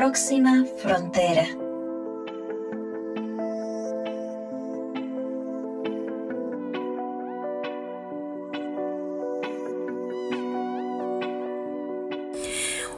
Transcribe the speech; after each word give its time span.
próxima 0.00 0.64
frontera. 0.78 1.46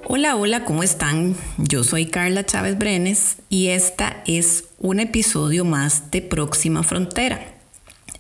Hola, 0.07 0.36
hola, 0.36 0.64
¿cómo 0.64 0.84
están? 0.84 1.34
Yo 1.58 1.82
soy 1.82 2.07
Carla 2.07 2.46
Chávez 2.46 2.79
Brenes 2.79 3.39
y 3.48 3.71
esta 3.71 4.22
es 4.25 4.66
un 4.79 5.00
episodio 5.00 5.64
más 5.64 6.12
de 6.12 6.22
Próxima 6.22 6.84
Frontera. 6.84 7.44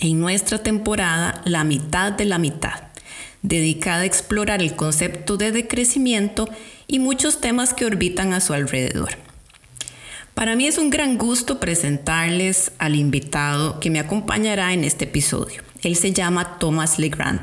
En 0.00 0.18
nuestra 0.18 0.58
temporada, 0.58 1.40
la 1.44 1.62
mitad 1.62 2.10
de 2.10 2.24
la 2.24 2.38
mitad, 2.38 2.82
dedicada 3.42 4.00
a 4.00 4.06
explorar 4.06 4.60
el 4.60 4.74
concepto 4.74 5.36
de 5.36 5.52
decrecimiento 5.52 6.48
y 6.92 6.98
muchos 6.98 7.40
temas 7.40 7.72
que 7.72 7.86
orbitan 7.86 8.34
a 8.34 8.40
su 8.40 8.52
alrededor. 8.52 9.08
Para 10.34 10.56
mí 10.56 10.66
es 10.66 10.76
un 10.76 10.90
gran 10.90 11.16
gusto 11.16 11.58
presentarles 11.58 12.70
al 12.78 12.96
invitado 12.96 13.80
que 13.80 13.88
me 13.88 13.98
acompañará 13.98 14.74
en 14.74 14.84
este 14.84 15.06
episodio. 15.06 15.62
Él 15.80 15.96
se 15.96 16.12
llama 16.12 16.58
Thomas 16.58 16.98
Legrand. 16.98 17.40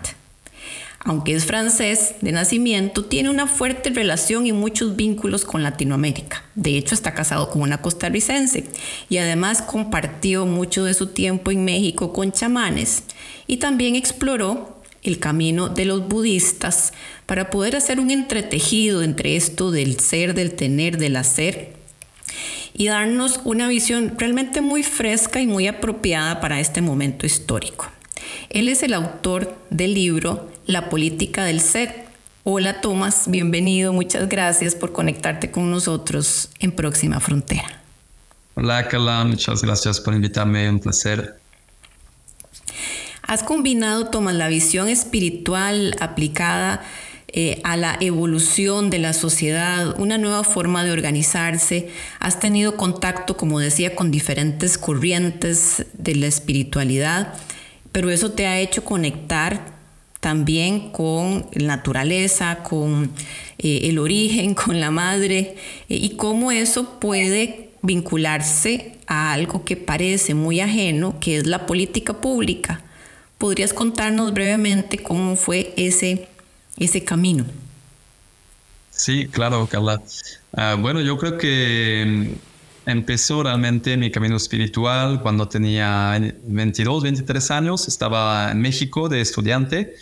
Aunque 0.99 1.34
es 1.34 1.45
francés 1.45 2.13
de 2.22 2.31
nacimiento, 2.31 3.05
tiene 3.05 3.31
una 3.31 3.48
fuerte 3.48 3.89
relación 3.89 4.45
y 4.45 4.53
muchos 4.53 4.95
vínculos 4.95 5.45
con 5.45 5.63
Latinoamérica. 5.63 6.44
De 6.53 6.77
hecho, 6.77 6.94
está 6.94 7.16
casado 7.16 7.50
con 7.50 7.63
una 7.63 7.81
costarricense 7.81 8.66
y 9.09 9.17
además 9.17 9.63
compartió 9.63 10.45
mucho 10.45 10.84
de 10.84 10.94
su 10.94 11.08
tiempo 11.08 11.50
en 11.50 11.66
México 11.66 12.13
con 12.13 12.31
chamanes 12.31 13.02
y 13.47 13.58
también 13.58 13.95
exploró 13.95 14.78
el 15.03 15.20
camino 15.20 15.70
de 15.70 15.85
los 15.85 16.08
budistas 16.08 16.94
para 17.26 17.49
poder 17.49 17.76
hacer 17.76 17.99
un 17.99 18.12
entretejido 18.12 19.03
entre 19.03 19.35
esto 19.35 19.72
del 19.72 19.99
ser, 19.99 20.34
del 20.34 20.53
tener, 20.53 20.98
del 20.98 21.16
hacer 21.16 21.73
y 22.73 22.88
darnos 22.88 23.42
una 23.44 23.67
visión 23.67 24.16
realmente 24.17 24.61
muy 24.61 24.83
fresca 24.83 25.42
y 25.42 25.47
muy 25.47 25.67
apropiada 25.67 26.39
para 26.39 26.59
este 26.59 26.81
momento 26.81 27.25
histórico. 27.25 27.88
Él 28.50 28.70
es 28.70 28.83
el 28.83 28.94
autor 28.94 29.55
del 29.70 29.94
libro 29.94 30.50
La 30.66 30.89
política 30.89 31.44
del 31.44 31.61
ser. 31.61 32.05
Hola 32.44 32.81
Tomás, 32.81 33.30
bienvenido, 33.30 33.94
muchas 33.94 34.30
gracias 34.30 34.75
por 34.75 34.92
conectarte 34.92 35.52
con 35.52 35.70
nosotros 35.70 36.50
en 36.59 36.72
Próxima 36.72 37.20
Frontera. 37.20 37.81
Hola 38.55 38.88
Carla, 38.88 39.23
muchas 39.25 39.61
gracias 39.61 40.00
por 40.00 40.14
invitarme, 40.14 40.70
un 40.70 40.80
placer. 40.80 41.39
Has 43.30 43.44
combinado, 43.44 44.08
Tomás, 44.08 44.35
la 44.35 44.47
visión 44.47 44.89
espiritual 44.89 45.95
aplicada 45.99 46.81
eh, 47.27 47.61
a 47.63 47.77
la 47.77 47.95
evolución 47.99 48.89
de 48.89 48.97
la 48.97 49.13
sociedad, 49.13 49.99
una 49.99 50.17
nueva 50.17 50.44
forma 50.44 50.83
de 50.83 50.91
organizarse. 50.91 51.89
Has 52.19 52.39
tenido 52.39 52.75
contacto, 52.75 53.38
como 53.38 53.59
decía, 53.59 53.95
con 53.95 54.09
diferentes 54.09 54.77
corrientes 54.77 55.86
de 55.94 56.16
la 56.16 56.27
espiritualidad 56.27 57.36
pero 57.91 58.09
eso 58.09 58.31
te 58.31 58.47
ha 58.47 58.59
hecho 58.59 58.83
conectar 58.83 59.77
también 60.19 60.91
con 60.91 61.45
la 61.53 61.77
naturaleza, 61.77 62.59
con 62.64 63.11
eh, 63.58 63.81
el 63.83 63.99
origen, 63.99 64.53
con 64.66 64.80
la 64.80 64.91
madre, 64.91 65.55
eh, 65.89 65.95
y 65.95 66.11
cómo 66.11 66.52
eso 66.52 66.99
puede 66.99 67.69
vincularse 67.81 68.97
a 69.08 69.33
algo 69.33 69.64
que 69.64 69.77
parece 69.77 70.33
muy 70.33 70.59
ajeno, 70.59 71.19
que 71.19 71.38
es 71.38 71.47
la 71.47 71.66
política 71.66 72.14
pública. 72.21 72.81
¿Podrías 73.40 73.73
contarnos 73.73 74.34
brevemente 74.34 75.02
cómo 75.02 75.38
fue 75.38 75.73
ese, 75.78 76.28
ese 76.78 77.06
camino? 77.06 77.45
Sí, 78.92 79.30
claro, 79.32 79.66
Carla. 79.66 80.02
Ah, 80.52 80.76
bueno, 80.78 81.00
yo 81.00 81.18
creo 81.18 81.38
que 81.38 82.36
empezó 82.86 83.42
realmente 83.42 83.95
mi 83.95 84.12
camino 84.12 84.36
espiritual 84.36 85.22
cuando 85.22 85.48
tenía 85.48 86.20
22, 86.44 87.04
23 87.04 87.52
años. 87.52 87.88
Estaba 87.88 88.52
en 88.52 88.60
México 88.60 89.08
de 89.08 89.22
estudiante 89.22 89.95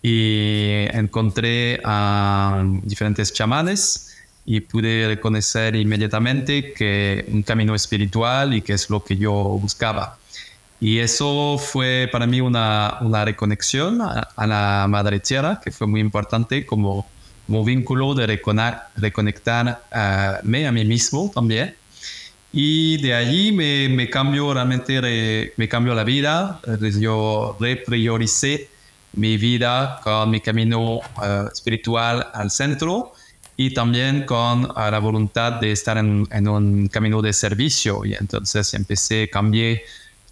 y 0.00 0.86
encontré 0.92 1.80
a 1.82 2.62
diferentes 2.84 3.32
chamanes 3.32 4.14
y 4.44 4.60
pude 4.60 5.08
reconocer 5.08 5.74
inmediatamente 5.74 6.72
que 6.72 7.24
un 7.32 7.42
camino 7.42 7.74
espiritual 7.74 8.54
y 8.54 8.62
que 8.62 8.74
es 8.74 8.88
lo 8.90 9.02
que 9.02 9.16
yo 9.16 9.32
buscaba. 9.32 10.18
Y 10.80 10.98
eso 10.98 11.58
fue 11.58 12.08
para 12.12 12.26
mí 12.26 12.40
una, 12.40 12.98
una 13.00 13.24
reconexión 13.24 14.00
a, 14.02 14.46
la 14.46 14.86
Madre 14.88 15.20
Tierra, 15.20 15.60
que 15.62 15.70
fue 15.70 15.86
muy 15.86 16.00
importante 16.00 16.66
como, 16.66 17.06
como 17.46 17.64
vínculo 17.64 18.14
de 18.14 18.26
reconectar 18.96 19.82
a 19.90 20.40
mí, 20.42 20.64
a 20.64 20.72
mismo 20.72 21.30
también 21.34 21.74
y 22.58 22.96
de 23.02 23.12
allí 23.12 23.52
me, 23.52 23.86
me 23.90 24.08
cambió 24.08 24.54
realmente, 24.54 25.52
me 25.58 25.68
cambió 25.68 25.94
la 25.94 26.04
vida. 26.04 26.58
Yo 26.98 27.54
reprioricé 27.60 28.70
mi 29.12 29.36
vida 29.36 30.00
con 30.02 30.30
mi 30.30 30.40
camino 30.40 31.00
eh, 31.22 31.44
espiritual 31.52 32.26
al 32.32 32.50
centro 32.50 33.12
y 33.58 33.74
también 33.74 34.24
con 34.24 34.64
eh, 34.64 34.90
la 34.90 34.98
voluntad 35.00 35.60
de 35.60 35.72
estar 35.72 35.98
en, 35.98 36.26
en, 36.30 36.48
un 36.48 36.88
camino 36.88 37.20
de 37.20 37.34
servicio. 37.34 38.06
Y 38.06 38.14
entonces 38.14 38.72
empecé, 38.72 39.28
cambié, 39.28 39.82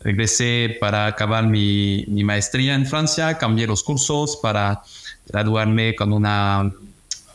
regresé 0.04 0.76
para 0.78 1.06
acabar 1.06 1.46
mi, 1.46 2.04
mi 2.08 2.22
maestría 2.22 2.74
en 2.74 2.86
Francia, 2.86 3.38
cambié 3.38 3.66
los 3.66 3.82
cursos 3.82 4.36
para 4.36 4.82
graduarme 5.26 5.96
con 5.96 6.12
una, 6.12 6.70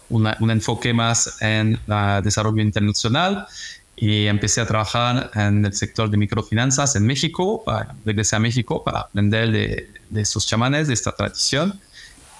una 0.10 0.38
un 0.40 0.52
enfoque 0.52 0.94
más 0.94 1.42
en 1.42 1.80
el 1.88 2.24
desarrollo 2.24 2.62
internacional 2.62 3.48
y 3.96 4.28
empecé 4.28 4.62
a 4.62 4.66
trabajar 4.66 5.32
en 5.34 5.66
el 5.66 5.74
sector 5.74 6.10
de 6.10 6.18
microfinanzas 6.18 6.96
en 6.96 7.06
México. 7.06 7.64
regresé 8.06 8.36
a 8.38 8.40
México 8.40 8.84
para 8.84 9.02
aprender 9.02 9.52
de, 9.52 9.90
de 10.10 10.22
estos 10.22 10.48
chamanes, 10.48 10.88
de 10.88 10.94
esta 10.94 11.12
tradición. 11.12 11.80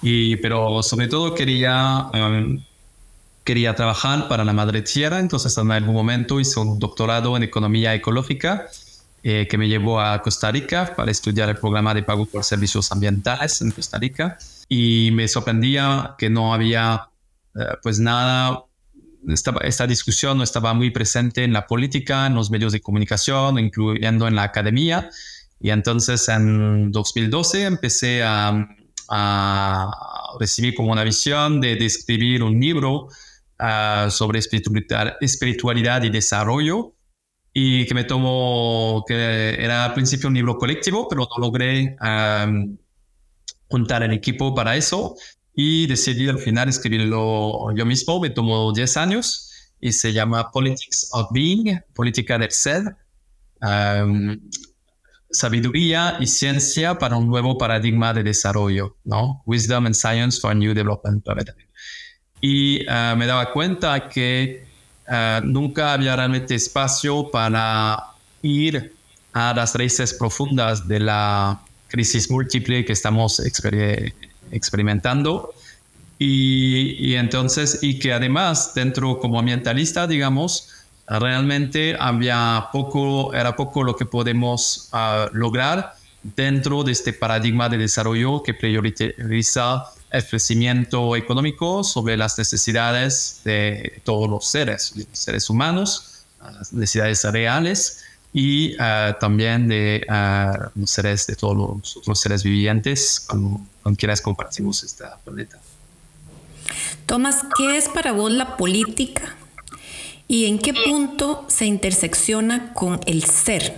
Y, 0.00 0.36
pero 0.36 0.82
sobre 0.82 1.08
todo 1.08 1.34
quería, 1.34 2.06
em, 2.14 2.62
quería 3.44 3.74
trabajar 3.74 4.28
para 4.28 4.44
la 4.44 4.54
Madre 4.54 4.80
Tierra, 4.80 5.18
entonces 5.18 5.56
en 5.58 5.70
algún 5.70 5.94
momento 5.94 6.40
hice 6.40 6.58
un 6.60 6.78
doctorado 6.78 7.36
en 7.36 7.42
economía 7.42 7.94
ecológica 7.94 8.68
eh, 9.22 9.46
que 9.48 9.58
me 9.58 9.68
llevó 9.68 10.00
a 10.00 10.22
Costa 10.22 10.50
Rica 10.50 10.94
para 10.96 11.10
estudiar 11.10 11.48
el 11.48 11.56
programa 11.56 11.94
de 11.94 12.02
pago 12.02 12.26
por 12.26 12.44
servicios 12.44 12.90
ambientales 12.92 13.60
en 13.60 13.70
Costa 13.70 13.98
Rica. 13.98 14.38
Y 14.68 15.10
me 15.12 15.28
sorprendía 15.28 16.14
que 16.18 16.30
no 16.30 16.54
había 16.54 17.08
eh, 17.54 17.60
pues 17.82 17.98
nada 17.98 18.64
esta 19.62 19.86
discusión 19.86 20.38
no 20.38 20.44
estaba 20.44 20.72
muy 20.74 20.90
presente 20.90 21.44
en 21.44 21.52
la 21.52 21.66
política, 21.66 22.26
en 22.26 22.34
los 22.34 22.50
medios 22.50 22.72
de 22.72 22.80
comunicación, 22.80 23.58
incluyendo 23.58 24.26
en 24.26 24.34
la 24.34 24.44
academia. 24.44 25.10
Y 25.60 25.70
entonces 25.70 26.26
en 26.28 26.90
2012 26.90 27.64
empecé 27.64 28.22
a, 28.24 28.66
recibir 30.38 30.74
como 30.74 30.92
una 30.92 31.02
visión 31.02 31.60
de, 31.60 31.72
escribir 31.84 32.44
un 32.44 32.58
libro 32.60 33.08
ah, 33.58 34.06
sobre 34.08 34.38
espiritualidad, 34.38 36.02
y 36.04 36.10
desarrollo 36.10 36.94
y 37.52 37.86
que 37.86 37.94
me 37.94 38.04
tomó, 38.04 39.04
que 39.06 39.56
era 39.58 39.86
al 39.86 39.94
principio 39.94 40.28
un 40.28 40.34
libro 40.34 40.56
colectivo, 40.56 41.08
pero 41.08 41.22
no 41.22 41.44
logré 41.44 41.96
juntar 43.68 44.02
el 44.02 44.12
equipo 44.12 44.54
para 44.54 44.76
eso 44.76 45.16
y 45.54 45.86
decidí 45.86 46.28
al 46.28 46.38
final 46.38 46.68
escribirlo 46.68 47.74
yo 47.74 47.84
mismo, 47.84 48.20
me 48.20 48.30
tomó 48.30 48.72
10 48.72 48.96
años 48.96 49.50
y 49.80 49.92
se 49.92 50.12
llama 50.12 50.50
Politics 50.50 51.08
of 51.12 51.28
Being, 51.32 51.80
Política 51.94 52.38
del 52.38 52.50
Ser, 52.50 52.96
sabiduría 55.30 56.16
y 56.20 56.26
ciencia 56.26 56.98
para 56.98 57.16
un 57.16 57.28
nuevo 57.28 57.56
paradigma 57.56 58.12
de 58.12 58.22
desarrollo, 58.22 58.96
¿no? 59.04 59.42
Wisdom 59.46 59.86
and 59.86 59.94
Science 59.94 60.40
for 60.40 60.50
a 60.50 60.54
New 60.54 60.74
Development. 60.74 61.24
Y 62.40 62.84
uh, 62.86 63.16
me 63.16 63.26
daba 63.26 63.52
cuenta 63.52 64.08
que 64.08 64.69
uh, 65.10 65.44
nunca 65.44 65.92
había 65.92 66.16
realmente 66.16 66.54
espacio 66.54 67.30
para 67.30 68.02
ir 68.42 68.94
a 69.32 69.52
las 69.54 69.74
raíces 69.74 70.14
profundas 70.14 70.88
de 70.88 71.00
la 71.00 71.60
crisis 71.88 72.30
múltiple 72.30 72.84
que 72.84 72.92
estamos 72.92 73.40
experimentando 73.40 74.30
experimentando. 74.52 75.54
Y, 76.18 77.14
entonces, 77.14 77.78
y 77.80 77.98
que 77.98 78.12
además 78.12 78.74
dentro 78.74 79.18
como 79.18 79.38
ambientalista, 79.38 80.06
digamos, 80.06 80.68
realmente 81.06 81.96
había 81.98 82.68
poco, 82.72 83.32
era 83.32 83.56
poco 83.56 83.82
lo 83.82 83.96
que 83.96 84.04
podemos 84.04 84.90
ah, 84.92 85.28
lograr 85.32 85.94
dentro 86.22 86.84
de 86.84 86.92
este 86.92 87.14
paradigma 87.14 87.70
de 87.70 87.78
desarrollo 87.78 88.42
que 88.42 88.52
prioriza 88.52 89.84
el 90.10 90.26
crecimiento 90.26 91.14
económico 91.16 91.84
sobre 91.84 92.16
las 92.16 92.36
necesidades 92.36 93.40
de 93.44 94.00
todos 94.04 94.28
los 94.28 94.46
seres, 94.46 94.94
seres 95.12 95.48
humanos, 95.48 96.24
las 96.42 96.72
necesidades 96.72 97.24
reales 97.24 98.04
y 98.32 98.76
ah, 98.78 99.16
también 99.20 99.68
de 99.68 100.06
uh, 100.08 100.78
los 100.78 100.90
seres, 100.90 101.26
de 101.26 101.36
todos 101.36 101.56
los 101.56 101.96
otros 101.96 102.20
seres 102.20 102.42
vivientes 102.42 103.20
con, 103.20 103.68
con 103.82 103.94
quienes 103.94 104.20
compartimos 104.20 104.82
este 104.82 105.04
planeta. 105.24 105.58
Tomás, 107.06 107.44
¿qué 107.56 107.76
es 107.76 107.88
para 107.88 108.12
vos 108.12 108.30
la 108.30 108.56
política? 108.56 109.36
¿Y 110.28 110.46
en 110.46 110.58
qué 110.58 110.72
punto 110.72 111.44
se 111.48 111.66
intersecciona 111.66 112.72
con 112.72 113.00
el 113.06 113.24
ser? 113.24 113.76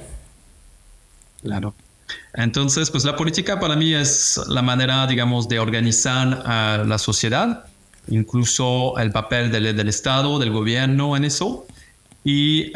Claro. 1.41 1.75
Entonces, 2.35 2.91
pues 2.91 3.05
la 3.05 3.17
política 3.17 3.61
para 3.61 3.77
mí 3.77 3.95
es 3.95 4.41
la 4.49 4.63
manera, 4.63 5.07
digamos, 5.07 5.49
de 5.49 5.59
organizar 5.59 6.43
a 6.47 6.85
la 6.87 6.99
sociedad, 6.99 7.65
incluso 8.09 8.99
el 8.99 9.13
papel 9.13 9.51
del, 9.51 9.77
del 9.77 9.89
Estado, 9.89 10.39
del 10.39 10.51
gobierno 10.51 11.17
en 11.17 11.25
eso. 11.25 11.67
Y 12.25 12.73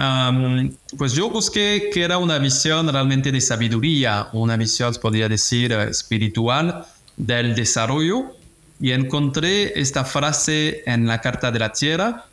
pues 0.98 1.12
yo 1.12 1.30
busqué 1.30 1.90
que 1.92 2.02
era 2.02 2.18
una 2.18 2.38
visión 2.38 2.88
realmente 2.92 3.30
de 3.30 3.40
sabiduría, 3.40 4.28
una 4.32 4.56
visión, 4.56 4.92
podría 5.00 5.28
decir, 5.28 5.72
espiritual 5.72 6.84
del 7.16 7.54
desarrollo. 7.54 8.34
Y 8.80 8.92
encontré 8.92 9.78
esta 9.80 10.04
frase 10.04 10.82
en 10.84 11.06
la 11.06 11.20
Carta 11.20 11.50
de 11.50 11.58
la 11.60 11.72
Tierra 11.72 12.26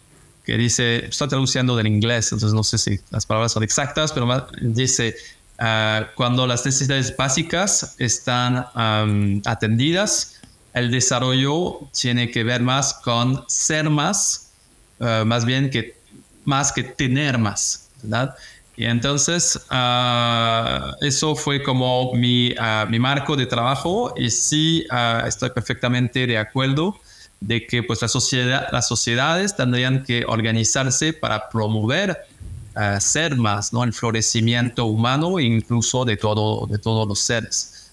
que 0.45 0.57
dice, 0.57 1.05
estoy 1.05 1.29
traduciendo 1.29 1.75
del 1.75 1.88
inglés, 1.88 2.31
entonces 2.31 2.53
no 2.53 2.63
sé 2.63 2.77
si 2.77 3.00
las 3.11 3.25
palabras 3.25 3.53
son 3.53 3.63
exactas, 3.63 4.11
pero 4.11 4.47
dice, 4.61 5.15
ah, 5.63 6.07
cuando 6.15 6.45
las 6.45 6.65
necesidades 6.65 7.15
básicas 7.15 7.95
están 7.98 8.65
atendidas, 9.45 10.42
el 10.74 10.92
desarrollo 10.92 11.89
tiene 12.00 12.31
que 12.31 12.44
ver 12.44 12.62
más 12.62 12.95
con 12.95 13.44
ser 13.48 13.89
más, 13.89 14.51
ah, 15.00 15.24
más 15.25 15.45
bien 15.45 15.69
que 15.69 15.95
más 16.45 16.71
que 16.74 16.83
tener 16.83 17.38
más, 17.38 17.89
¿verdad? 18.01 18.36
Y 18.75 18.86
entonces 18.86 19.60
ah, 19.69 20.94
eso 21.01 21.36
fue 21.36 21.63
como 21.63 22.13
mi, 22.13 22.54
mi, 22.89 23.00
marco 23.00 23.36
de 23.36 23.45
trabajo 23.45 24.13
y 24.18 24.30
sí 24.30 24.86
estoy 25.25 25.51
perfectamente 25.51 26.27
de 26.27 26.38
acuerdo 26.38 27.00
de 27.39 27.68
que 27.68 27.83
pues 27.83 28.01
la 28.01 28.07
sociedad, 28.07 28.68
las 28.71 28.88
sociedades 28.88 29.56
tendrían 29.56 30.04
que 30.04 30.25
organizarse 30.25 31.13
para 31.13 31.50
promover 31.50 32.18
ser 32.99 33.35
más, 33.35 33.73
¿no? 33.73 33.83
El 33.83 33.93
florecimiento 33.93 34.85
humano 34.85 35.39
incluso 35.39 36.05
de, 36.05 36.17
todo, 36.17 36.67
de 36.67 36.77
todos 36.77 37.07
los 37.07 37.19
seres. 37.19 37.91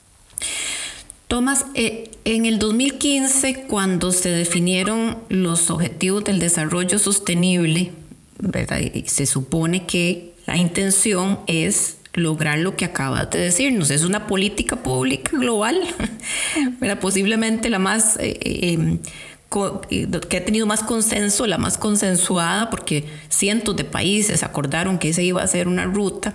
Tomás, 1.29 1.67
eh, 1.75 2.11
en 2.25 2.44
el 2.44 2.59
2015, 2.59 3.67
cuando 3.69 4.11
se 4.11 4.31
definieron 4.31 5.19
los 5.29 5.71
objetivos 5.71 6.25
del 6.25 6.41
desarrollo 6.41 6.99
sostenible, 6.99 7.93
se 9.06 9.27
supone 9.27 9.87
que 9.87 10.35
la 10.47 10.56
intención 10.56 11.38
es 11.47 11.99
lograr 12.15 12.59
lo 12.59 12.76
que 12.76 12.85
acabas 12.85 13.31
de 13.31 13.38
decirnos. 13.38 13.91
Es 13.91 14.05
una 14.05 14.26
política 14.26 14.76
pública 14.76 15.37
global, 15.37 15.81
posiblemente 17.00 17.71
la 17.71 17.79
más... 17.79 18.17
Eh, 18.17 18.38
eh, 18.41 18.73
em, 18.73 18.94
eh, 18.94 18.99
que 19.50 20.37
ha 20.37 20.44
tenido 20.44 20.67
más 20.67 20.82
consenso, 20.82 21.47
la 21.47 21.58
más 21.58 21.76
consensuada, 21.76 22.70
porque 22.70 23.05
cientos 23.29 23.76
de 23.76 23.85
países 23.85 24.44
acordaron 24.44 24.99
que 24.99 25.08
esa 25.08 25.23
iba 25.23 25.43
a 25.43 25.47
ser 25.47 25.67
una 25.67 25.85
ruta 25.87 26.35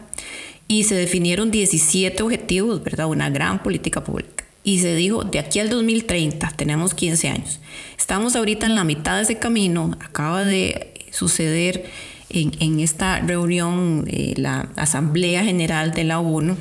y 0.68 0.84
se 0.84 0.96
definieron 0.96 1.50
17 1.50 2.22
objetivos, 2.24 2.84
¿verdad? 2.84 3.08
Una 3.08 3.30
gran 3.30 3.64
política 3.64 4.04
pública. 4.04 4.44
Y 4.64 4.80
se 4.80 4.96
dijo, 4.96 5.24
de 5.24 5.40
aquí 5.40 5.60
al 5.60 5.70
2030, 5.70 6.52
tenemos 6.58 6.94
15 6.94 7.30
años. 7.30 7.60
Estamos 7.98 8.36
ahorita 8.36 8.66
en 8.66 8.76
la 8.76 8.84
mitad 8.84 9.18
de 9.18 9.24
ese 9.24 9.38
camino, 9.38 9.96
acaba 10.02 10.44
de 10.44 10.94
suceder 11.12 11.86
en, 12.30 12.80
esta 12.80 13.20
reunión, 13.20 14.06
eh, 14.08 14.34
la 14.36 14.68
Asamblea 14.76 15.44
General 15.44 15.94
de 15.94 16.04
la 16.04 16.20
ONU, 16.20 16.58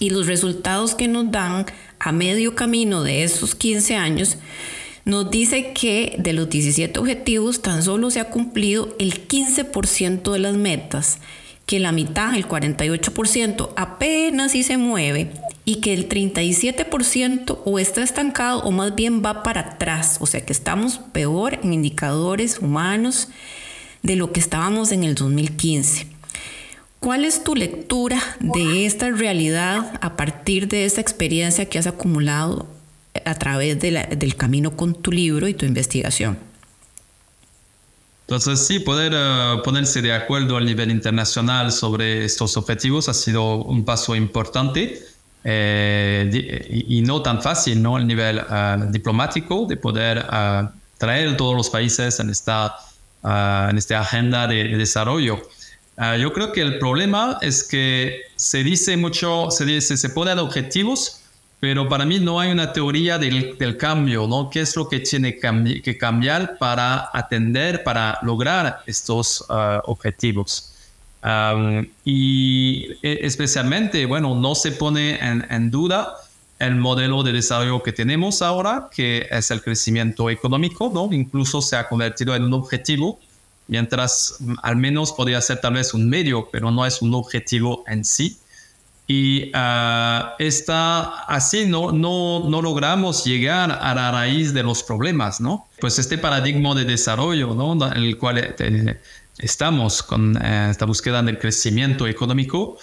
y 0.00 0.10
los 0.10 0.26
resultados 0.26 0.94
que 0.94 1.06
nos 1.06 1.30
dan 1.30 1.66
a 2.00 2.12
medio 2.12 2.54
camino 2.54 3.02
de 3.02 3.22
esos 3.22 3.54
15 3.54 3.94
años, 3.94 4.38
nos 5.04 5.30
dice 5.30 5.72
que 5.72 6.16
de 6.18 6.32
los 6.32 6.48
17 6.48 6.98
objetivos 6.98 7.60
tan 7.60 7.82
solo 7.82 8.10
se 8.10 8.20
ha 8.20 8.30
cumplido 8.30 8.94
el 8.98 9.28
15% 9.28 10.32
de 10.32 10.38
las 10.38 10.54
metas, 10.54 11.18
que 11.66 11.78
la 11.78 11.92
mitad, 11.92 12.34
el 12.34 12.48
48%, 12.48 13.70
apenas 13.76 14.52
si 14.52 14.62
se 14.62 14.76
mueve 14.76 15.30
y 15.64 15.76
que 15.76 15.94
el 15.94 16.08
37% 16.08 17.58
o 17.64 17.78
está 17.78 18.02
estancado 18.02 18.62
o 18.62 18.70
más 18.70 18.94
bien 18.94 19.22
va 19.24 19.42
para 19.42 19.60
atrás, 19.60 20.18
o 20.20 20.26
sea 20.26 20.44
que 20.44 20.52
estamos 20.52 20.98
peor 21.12 21.58
en 21.62 21.72
indicadores 21.72 22.58
humanos 22.58 23.28
de 24.02 24.16
lo 24.16 24.32
que 24.32 24.40
estábamos 24.40 24.92
en 24.92 25.04
el 25.04 25.14
2015. 25.14 26.06
¿Cuál 27.00 27.26
es 27.26 27.44
tu 27.44 27.54
lectura 27.54 28.18
de 28.40 28.86
esta 28.86 29.10
realidad 29.10 29.98
a 30.00 30.16
partir 30.16 30.68
de 30.68 30.86
esta 30.86 31.02
experiencia 31.02 31.66
que 31.66 31.78
has 31.78 31.86
acumulado 31.86 32.66
a 33.24 33.34
través 33.34 33.78
del 33.78 34.36
camino 34.36 34.76
con 34.76 34.94
tu 34.94 35.10
libro 35.12 35.48
y 35.48 35.54
tu 35.54 35.66
investigación? 35.66 36.38
Entonces, 38.26 38.66
sí, 38.66 38.80
poder 38.80 39.12
eh, 39.14 39.60
ponerse 39.62 40.00
de 40.00 40.12
acuerdo 40.12 40.56
a 40.56 40.60
nivel 40.60 40.90
internacional 40.90 41.70
sobre 41.70 42.24
estos 42.24 42.56
objetivos 42.56 43.08
ha 43.08 43.14
sido 43.14 43.56
un 43.56 43.84
paso 43.84 44.16
importante 44.16 45.02
eh, 45.44 46.84
y, 46.88 47.02
no 47.02 47.20
tan 47.20 47.42
fácil, 47.42 47.82
¿no? 47.82 47.98
El 47.98 48.06
nivel 48.06 48.38
eh, 48.38 48.76
diplomático 48.88 49.66
de 49.66 49.76
poder 49.76 50.24
traer 50.96 51.36
todos 51.36 51.54
los 51.54 51.68
países 51.68 52.18
en 52.18 52.30
esta 52.30 52.74
en 53.24 53.78
esta 53.78 54.00
agenda 54.00 54.46
de, 54.46 54.76
desarrollo. 54.76 55.40
Ah, 55.96 56.16
yo 56.16 56.32
creo 56.32 56.52
que 56.52 56.60
el 56.60 56.78
problema 56.78 57.38
es 57.40 57.64
que 57.64 58.22
se 58.36 58.62
dice 58.62 58.96
mucho, 58.96 59.50
se 59.50 59.64
dice, 59.64 59.96
se 59.96 60.10
ponen 60.10 60.38
objetivos, 60.38 61.20
pero 61.64 61.88
para 61.88 62.04
mí 62.04 62.20
no 62.20 62.40
hay 62.40 62.50
una 62.50 62.74
teoría 62.74 63.16
del, 63.16 63.56
del 63.56 63.78
cambio, 63.78 64.26
¿no? 64.26 64.50
¿Qué 64.50 64.60
es 64.60 64.76
lo 64.76 64.86
que 64.86 65.00
tiene 65.00 65.38
que 65.38 65.96
cambiar 65.96 66.58
para 66.58 67.08
atender, 67.10 67.82
para 67.82 68.18
lograr 68.20 68.82
estos 68.86 69.42
ah, 69.48 69.80
objetivos? 69.86 70.72
y 72.04 72.84
e, 73.02 73.20
especialmente, 73.22 74.04
bueno, 74.04 74.34
no 74.34 74.54
se 74.54 74.72
pone 74.72 75.16
en, 75.26 75.46
en 75.48 75.70
duda 75.70 76.12
el 76.58 76.74
modelo 76.74 77.22
de 77.22 77.32
desarrollo 77.32 77.82
que 77.82 77.92
tenemos 77.92 78.42
ahora, 78.42 78.90
que 78.94 79.26
es 79.30 79.50
el 79.50 79.62
crecimiento 79.62 80.28
económico, 80.28 80.90
¿no? 80.92 81.08
Incluso 81.14 81.62
se 81.62 81.76
ha 81.76 81.88
convertido 81.88 82.36
en 82.36 82.44
un 82.44 82.52
objetivo, 82.52 83.18
mientras 83.68 84.36
mm, 84.40 84.56
al 84.62 84.76
menos 84.76 85.12
podría 85.12 85.40
ser 85.40 85.62
tal 85.62 85.72
vez 85.72 85.94
un 85.94 86.10
medio, 86.10 86.46
pero 86.52 86.70
no 86.70 86.84
es 86.84 87.00
un 87.00 87.14
objetivo 87.14 87.84
en 87.86 88.04
sí. 88.04 88.36
Y 89.06 89.50
uh, 89.50 90.34
así, 91.28 91.66
no, 91.66 91.92
no, 91.92 92.48
no 92.48 92.62
logramos 92.62 93.24
llegar 93.24 93.70
a 93.70 93.94
la 93.94 94.10
raíz 94.10 94.54
de 94.54 94.62
los 94.62 94.82
problemas, 94.82 95.40
¿no? 95.40 95.68
Pues 95.80 95.98
este 95.98 96.16
paradigma 96.16 96.74
de 96.74 96.84
desarrollo, 96.84 97.54
¿no? 97.54 97.72
En 97.92 98.02
el 98.02 98.16
cual 98.16 98.38
eh, 98.38 99.00
estamos 99.38 100.02
con 100.02 100.36
eh, 100.42 100.68
esta 100.70 100.86
búsqueda 100.86 101.22
del 101.22 101.38
crecimiento 101.38 102.06
económico, 102.06 102.78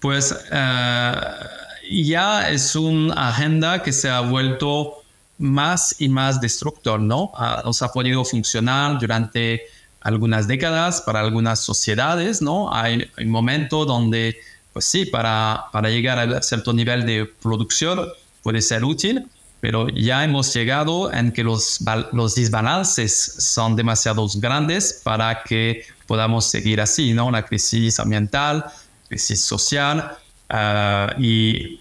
pues... 0.00 0.32
Uh, 0.50 1.64
ya 1.90 2.48
es 2.48 2.74
una 2.76 3.28
agenda 3.28 3.82
que 3.82 3.92
se 3.92 4.08
ha 4.08 4.20
vuelto 4.20 5.02
más 5.38 5.96
y 5.98 6.08
más 6.08 6.40
destructor, 6.40 7.00
¿no? 7.00 7.32
Ah, 7.34 7.62
nos 7.64 7.82
ha 7.82 7.92
podido 7.92 8.24
funcionar 8.24 8.98
durante 8.98 9.62
algunas 10.00 10.46
décadas 10.46 11.02
para 11.02 11.20
algunas 11.20 11.60
sociedades, 11.60 12.40
¿no? 12.40 12.72
Hay 12.72 13.10
un 13.18 13.28
momento 13.28 13.84
donde, 13.84 14.36
sí, 14.80 15.06
para, 15.06 15.66
para 15.72 15.90
llegar 15.90 16.18
a 16.18 16.42
cierto 16.42 16.72
nivel 16.72 17.06
de 17.06 17.26
producción 17.42 18.08
puede 18.42 18.62
ser 18.62 18.84
útil, 18.84 19.26
pero 19.60 19.88
ya 19.88 20.24
hemos 20.24 20.52
llegado 20.52 21.12
en 21.12 21.32
que 21.32 21.44
los, 21.44 21.78
los 22.12 22.34
desbalances 22.34 23.36
son 23.38 23.76
demasiado 23.76 24.26
grandes 24.36 25.00
para 25.04 25.42
que 25.42 25.84
podamos 26.06 26.44
seguir 26.44 26.80
así, 26.80 27.14
¿no? 27.14 27.30
La 27.30 27.44
crisis 27.46 27.98
ambiental, 27.98 28.64
crisis 29.08 29.40
social, 29.40 30.18
Ah, 30.48 31.14
y 31.18 31.80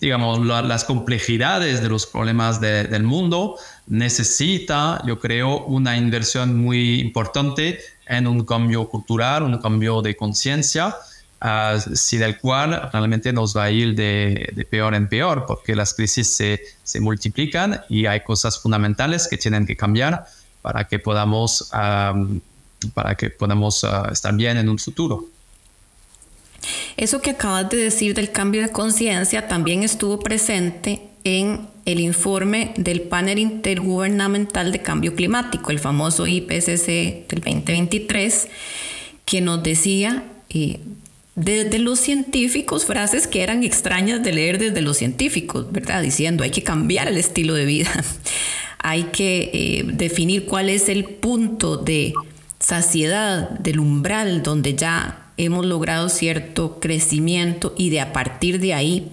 digamos, 0.00 0.44
las 0.44 0.84
complejidades 0.84 1.80
de 1.80 1.88
los 1.88 2.06
problemas 2.06 2.60
del 2.60 3.04
mundo 3.04 3.56
necesita, 3.86 5.00
yo 5.06 5.20
creo, 5.20 5.64
una 5.66 5.96
inversión 5.96 6.56
muy 6.56 6.98
importante 6.98 7.78
en 8.06 8.26
un 8.26 8.44
cambio 8.44 8.88
cultural, 8.88 9.44
un 9.44 9.58
cambio 9.58 10.02
de 10.02 10.16
conciencia, 10.16 10.96
uh, 11.42 11.78
si 11.94 12.16
del 12.16 12.38
cual 12.38 12.90
realmente 12.92 13.32
nos 13.32 13.56
va 13.56 13.64
a 13.64 13.70
ir 13.70 13.94
de, 13.94 14.66
peor 14.70 14.94
en 14.94 15.08
peor, 15.08 15.44
porque 15.46 15.74
las 15.74 15.94
crisis 15.94 16.28
se, 16.28 16.62
se, 16.82 17.00
multiplican 17.00 17.80
y 17.88 18.06
hay 18.06 18.20
cosas 18.20 18.60
fundamentales 18.60 19.28
que 19.28 19.36
tienen 19.36 19.66
que 19.66 19.76
cambiar 19.76 20.26
para 20.62 20.86
que 20.86 20.98
podamos, 20.98 21.70
para 22.94 23.14
que 23.16 23.30
podamos 23.30 23.84
ah, 23.84 24.08
estar 24.12 24.34
bien 24.34 24.56
en 24.56 24.68
un 24.68 24.78
futuro. 24.78 25.26
Eso 26.96 27.20
que 27.20 27.30
acabas 27.30 27.68
de 27.70 27.76
decir 27.76 28.14
del 28.14 28.30
cambio 28.30 28.62
de 28.62 28.70
conciencia 28.70 29.48
también 29.48 29.82
estuvo 29.82 30.20
presente 30.20 31.02
en 31.24 31.68
el 31.84 32.00
informe 32.00 32.72
del 32.76 33.02
panel 33.02 33.38
intergubernamental 33.38 34.72
de 34.72 34.82
cambio 34.82 35.14
climático, 35.14 35.70
el 35.70 35.78
famoso 35.78 36.26
IPCC 36.26 37.28
del 37.28 37.40
2023, 37.44 38.48
que 39.24 39.40
nos 39.40 39.62
decía 39.62 40.24
eh, 40.50 40.80
desde 41.34 41.78
los 41.78 41.98
científicos 41.98 42.84
frases 42.84 43.26
que 43.26 43.42
eran 43.42 43.64
extrañas 43.64 44.22
de 44.22 44.32
leer 44.32 44.58
desde 44.58 44.82
los 44.82 44.98
científicos, 44.98 45.70
¿verdad? 45.72 46.02
Diciendo 46.02 46.44
hay 46.44 46.50
que 46.50 46.62
cambiar 46.62 47.08
el 47.08 47.16
estilo 47.16 47.54
de 47.54 47.64
vida, 47.64 47.90
hay 48.78 49.04
que 49.04 49.50
eh, 49.52 49.84
definir 49.86 50.44
cuál 50.46 50.68
es 50.68 50.88
el 50.88 51.04
punto 51.04 51.76
de 51.76 52.12
saciedad, 52.58 53.50
del 53.50 53.80
umbral 53.80 54.42
donde 54.42 54.74
ya 54.74 55.30
hemos 55.36 55.64
logrado 55.64 56.08
cierto 56.08 56.78
crecimiento 56.80 57.74
y 57.76 57.90
de 57.90 58.00
a 58.00 58.12
partir 58.12 58.60
de 58.60 58.74
ahí 58.74 59.10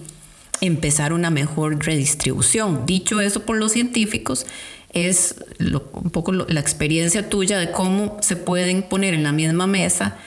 empezar 0.60 1.14
una 1.14 1.30
mejor 1.30 1.84
redistribución. 1.84 2.84
Dicho 2.84 3.20
eso 3.20 3.46
por 3.46 3.56
los 3.56 3.72
científicos, 3.72 4.46
es 4.92 5.36
un 5.58 6.10
poco 6.10 6.32
la 6.32 6.60
experiencia 6.60 7.28
tuya 7.28 7.58
de 7.58 7.70
cómo 7.70 8.18
se 8.20 8.36
pueden 8.36 8.82
poner 8.82 9.14
en 9.14 9.22
la 9.22 9.32
misma 9.32 9.66
mesa 9.66 10.18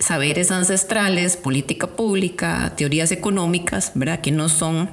saberes 0.00 0.50
ancestrales, 0.50 1.36
política 1.36 1.88
pública, 1.88 2.72
teorías 2.76 3.12
económicas, 3.12 3.92
¿verdad? 3.94 4.20
Que 4.20 4.32
no 4.32 4.48
son 4.48 4.88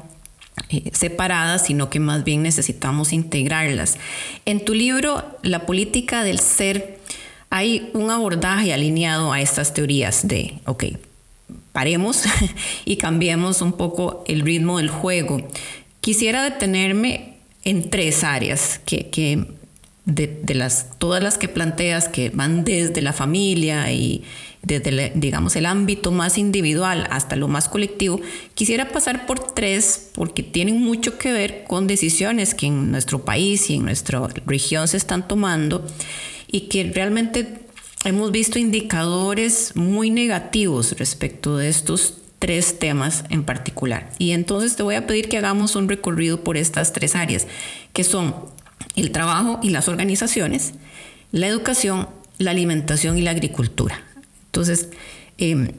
eh, 0.69 0.91
separadas, 0.93 1.65
sino 1.65 1.89
que 1.89 1.99
más 1.99 2.23
bien 2.23 2.43
necesitamos 2.43 3.13
integrarlas. 3.13 3.97
En 4.45 4.63
tu 4.63 4.73
libro, 4.73 5.23
La 5.41 5.65
política 5.65 6.23
del 6.23 6.39
ser, 6.39 6.99
hay 7.49 7.89
un 7.93 8.11
abordaje 8.11 8.73
alineado 8.73 9.31
a 9.31 9.41
estas 9.41 9.73
teorías 9.73 10.27
de, 10.27 10.59
ok, 10.65 10.85
paremos 11.71 12.23
y 12.85 12.97
cambiemos 12.97 13.61
un 13.61 13.73
poco 13.73 14.23
el 14.27 14.41
ritmo 14.41 14.77
del 14.77 14.89
juego. 14.89 15.47
Quisiera 16.01 16.43
detenerme 16.43 17.37
en 17.63 17.89
tres 17.89 18.23
áreas 18.23 18.79
que, 18.85 19.09
que 19.09 19.45
de, 20.05 20.43
las, 20.53 20.97
todas 20.97 21.23
las 21.23 21.37
que 21.37 21.47
planteas 21.47 22.09
que 22.09 22.29
van 22.29 22.65
desde 22.65 23.01
la 23.01 23.13
familia 23.13 23.91
y 23.91 24.23
desde, 24.61 25.11
digamos, 25.15 25.55
el 25.55 25.65
ámbito 25.65 26.11
más 26.11 26.37
individual 26.37 27.07
hasta 27.09 27.35
lo 27.35 27.47
más 27.47 27.69
colectivo, 27.69 28.19
quisiera 28.53 28.89
pasar 28.89 29.25
por 29.25 29.39
tres 29.53 30.09
porque 30.15 30.43
tienen 30.43 30.81
mucho 30.81 31.17
que 31.17 31.31
ver 31.31 31.63
con 31.65 31.87
decisiones 31.87 32.53
que 32.53 32.67
en 32.67 32.91
nuestro 32.91 33.23
país 33.23 33.69
y 33.69 33.75
en 33.75 33.85
nuestra 33.85 34.27
región 34.45 34.87
se 34.87 34.97
están 34.97 35.27
tomando 35.27 35.85
y 36.47 36.61
que 36.67 36.83
realmente 36.83 37.59
hemos 38.05 38.31
visto 38.31 38.59
indicadores 38.59 39.75
muy 39.75 40.09
negativos 40.09 40.97
respecto 40.97 41.57
de 41.57 41.69
estos 41.69 42.19
tres 42.39 42.77
temas 42.77 43.23
en 43.29 43.45
particular. 43.45 44.11
Y 44.17 44.31
entonces 44.31 44.75
te 44.75 44.83
voy 44.83 44.95
a 44.95 45.07
pedir 45.07 45.29
que 45.29 45.37
hagamos 45.37 45.77
un 45.77 45.87
recorrido 45.87 46.43
por 46.43 46.57
estas 46.57 46.91
tres 46.91 47.15
áreas, 47.15 47.47
que 47.93 48.03
son 48.03 48.35
el 48.95 49.11
trabajo 49.11 49.59
y 49.61 49.69
las 49.69 49.87
organizaciones, 49.87 50.73
la 51.31 51.47
educación, 51.47 52.07
la 52.37 52.51
alimentación 52.51 53.17
y 53.17 53.21
la 53.21 53.31
agricultura. 53.31 54.03
Entonces, 54.45 54.89
em, 55.37 55.71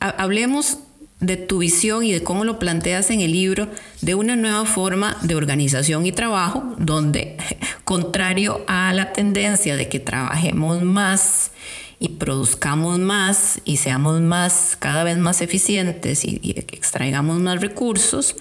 hablemos 0.00 0.78
de 1.20 1.36
tu 1.36 1.58
visión 1.58 2.04
y 2.04 2.12
de 2.12 2.22
cómo 2.22 2.44
lo 2.44 2.58
planteas 2.58 3.10
en 3.10 3.20
el 3.20 3.32
libro 3.32 3.68
de 4.02 4.14
una 4.14 4.36
nueva 4.36 4.64
forma 4.64 5.16
de 5.22 5.34
organización 5.34 6.06
y 6.06 6.12
trabajo, 6.12 6.76
donde, 6.78 7.36
contrario 7.84 8.64
a 8.68 8.92
la 8.92 9.12
tendencia 9.12 9.76
de 9.76 9.88
que 9.88 9.98
trabajemos 9.98 10.82
más 10.82 11.50
y 11.98 12.10
produzcamos 12.10 12.98
más 13.00 13.60
y 13.64 13.78
seamos 13.78 14.20
más, 14.20 14.76
cada 14.78 15.02
vez 15.02 15.18
más 15.18 15.40
eficientes 15.40 16.24
y, 16.24 16.54
extraigamos 16.72 17.40
más 17.40 17.60
recursos, 17.60 18.36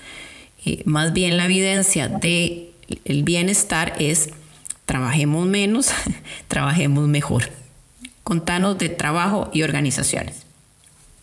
eh, 0.66 0.84
más 0.86 1.14
bien 1.14 1.38
la 1.38 1.46
evidencia 1.46 2.08
de 2.08 2.72
el 3.06 3.24
bienestar 3.24 3.94
es 4.00 4.30
trabajemos 4.86 5.46
menos, 5.46 5.90
trabajemos 6.48 7.08
mejor. 7.08 7.50
Contanos 8.24 8.78
de 8.78 8.90
trabajo 8.90 9.50
y 9.54 9.64
organizaciones. 9.64 10.44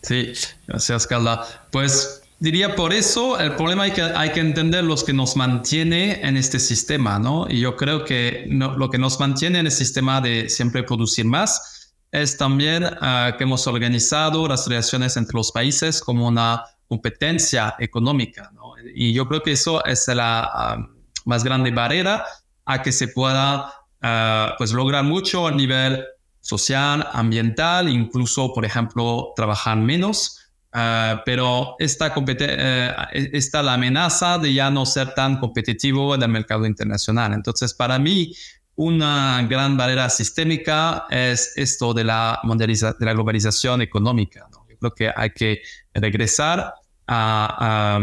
Sí, 0.01 0.33
gracias 0.67 1.07
Carla. 1.07 1.45
Pues 1.71 2.21
diría 2.39 2.75
por 2.75 2.93
eso 2.93 3.39
el 3.39 3.55
problema 3.55 3.83
hay 3.83 3.91
que, 3.91 4.01
hay 4.01 4.31
que 4.31 4.39
entender 4.39 4.83
los 4.83 5.03
que 5.03 5.13
nos 5.13 5.35
mantiene 5.35 6.21
en 6.21 6.37
este 6.37 6.59
sistema, 6.59 7.19
¿no? 7.19 7.47
Y 7.49 7.59
yo 7.59 7.75
creo 7.75 8.05
que 8.05 8.45
lo 8.49 8.89
que 8.89 8.97
nos 8.97 9.19
mantiene 9.19 9.59
en 9.59 9.65
el 9.65 9.71
sistema 9.71 10.21
de 10.21 10.49
siempre 10.49 10.83
producir 10.83 11.25
más 11.25 11.91
es 12.11 12.37
también 12.37 12.85
ah, 13.01 13.33
que 13.37 13.43
hemos 13.43 13.67
organizado 13.67 14.47
las 14.47 14.67
relaciones 14.67 15.17
entre 15.17 15.35
los 15.35 15.51
países 15.51 16.01
como 16.01 16.27
una 16.27 16.63
competencia 16.87 17.75
económica, 17.79 18.51
¿no? 18.53 18.73
Y 18.93 19.13
yo 19.13 19.27
creo 19.27 19.41
que 19.41 19.53
eso 19.53 19.83
es 19.85 20.07
la... 20.07 20.49
Ah, 20.53 20.89
más 21.25 21.43
grande 21.43 21.71
barrera 21.71 22.25
a 22.65 22.81
que 22.81 22.91
se 22.91 23.09
pueda 23.09 23.73
ah, 24.01 24.55
pues 24.57 24.71
lograr 24.71 25.03
mucho 25.03 25.47
a 25.47 25.51
nivel 25.51 26.03
social, 26.41 27.07
ambiental, 27.11 27.89
incluso, 27.89 28.53
por 28.53 28.65
ejemplo, 28.65 29.33
trabajar 29.35 29.77
menos. 29.77 30.39
Ah, 30.71 31.21
pero 31.25 31.75
esta, 31.79 32.13
eh, 32.27 33.29
está 33.33 33.63
la 33.63 33.73
amenaza 33.73 34.37
de 34.37 34.53
ya 34.53 34.69
no 34.69 34.85
ser 34.85 35.13
tan 35.13 35.39
competitivo 35.39 36.13
en 36.15 36.23
el 36.23 36.29
mercado 36.29 36.65
internacional. 36.65 37.33
Entonces, 37.33 37.73
para 37.73 37.97
mí, 37.97 38.33
una 38.75 39.41
gran 39.49 39.77
barrera 39.77 40.09
sistémica 40.09 41.05
es 41.09 41.53
esto 41.55 41.93
de 41.93 42.03
la, 42.03 42.41
de 42.43 43.05
la 43.05 43.13
globalización 43.13 43.81
económica. 43.81 44.47
Yo 44.69 44.77
creo 44.77 44.91
que 44.93 45.11
hay 45.15 45.29
que 45.29 45.61
regresar 45.93 46.73
a, 47.07 47.97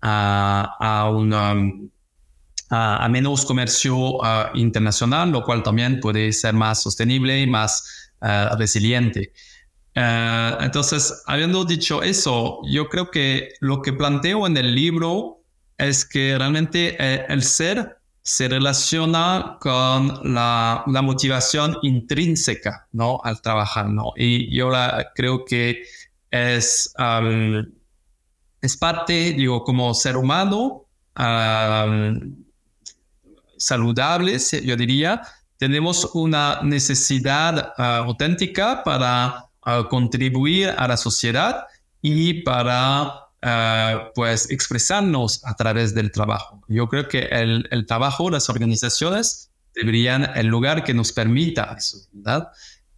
a, 0.00 0.76
a 0.80 1.10
una 1.10 1.54
a, 2.70 3.08
menos 3.08 3.44
comercio 3.44 4.18
internacional, 4.54 5.30
lo 5.30 5.42
cual 5.42 5.62
también 5.62 6.00
puede 6.00 6.32
ser 6.32 6.54
más 6.54 6.82
sostenible 6.82 7.40
y 7.40 7.46
más 7.46 8.10
resiliente. 8.58 9.32
entonces, 9.94 11.22
habiendo 11.26 11.64
dicho 11.64 12.02
eso, 12.02 12.60
yo 12.70 12.88
creo 12.88 13.10
que 13.10 13.50
lo 13.60 13.82
que 13.82 13.92
planteo 13.92 14.46
en 14.46 14.56
el 14.56 14.74
libro 14.74 15.44
es 15.78 16.04
que 16.04 16.36
realmente 16.38 16.96
eh, 16.98 17.26
el 17.28 17.42
ser 17.42 17.98
se 18.22 18.48
relaciona 18.48 19.58
con 19.60 20.32
la, 20.32 20.82
la, 20.86 21.02
motivación 21.02 21.76
intrínseca, 21.82 22.88
¿no? 22.92 23.20
Al 23.22 23.42
trabajar, 23.42 23.90
¿no? 23.90 24.12
Y 24.16 24.54
yo 24.56 24.70
la, 24.70 25.12
creo 25.14 25.44
que 25.44 25.82
es, 26.30 26.94
es 28.62 28.76
parte, 28.78 29.32
digo, 29.32 29.62
como 29.62 29.92
ser 29.92 30.16
humano, 30.16 30.86
saludables, 33.58 34.52
yo 34.62 34.76
diría, 34.76 35.22
tenemos 35.58 36.10
una 36.14 36.60
necesidad 36.62 37.72
ah, 37.78 37.98
auténtica 37.98 38.82
para 38.84 39.46
ah, 39.62 39.86
contribuir 39.88 40.74
a 40.76 40.88
la 40.88 40.96
sociedad 40.96 41.66
y 42.02 42.42
para 42.42 43.28
ah, 43.42 44.10
pues 44.14 44.50
expresarnos 44.50 45.44
a 45.44 45.54
través 45.54 45.94
del 45.94 46.10
trabajo. 46.10 46.62
Yo 46.68 46.88
creo 46.88 47.08
que 47.08 47.28
el, 47.30 47.86
trabajo, 47.86 48.30
las 48.30 48.50
organizaciones 48.50 49.50
deberían 49.74 50.30
el 50.36 50.46
lugar 50.48 50.84
que 50.84 50.94
nos 50.94 51.12
permita 51.12 51.74
eso, 51.78 51.98
¿verdad? 52.12 52.48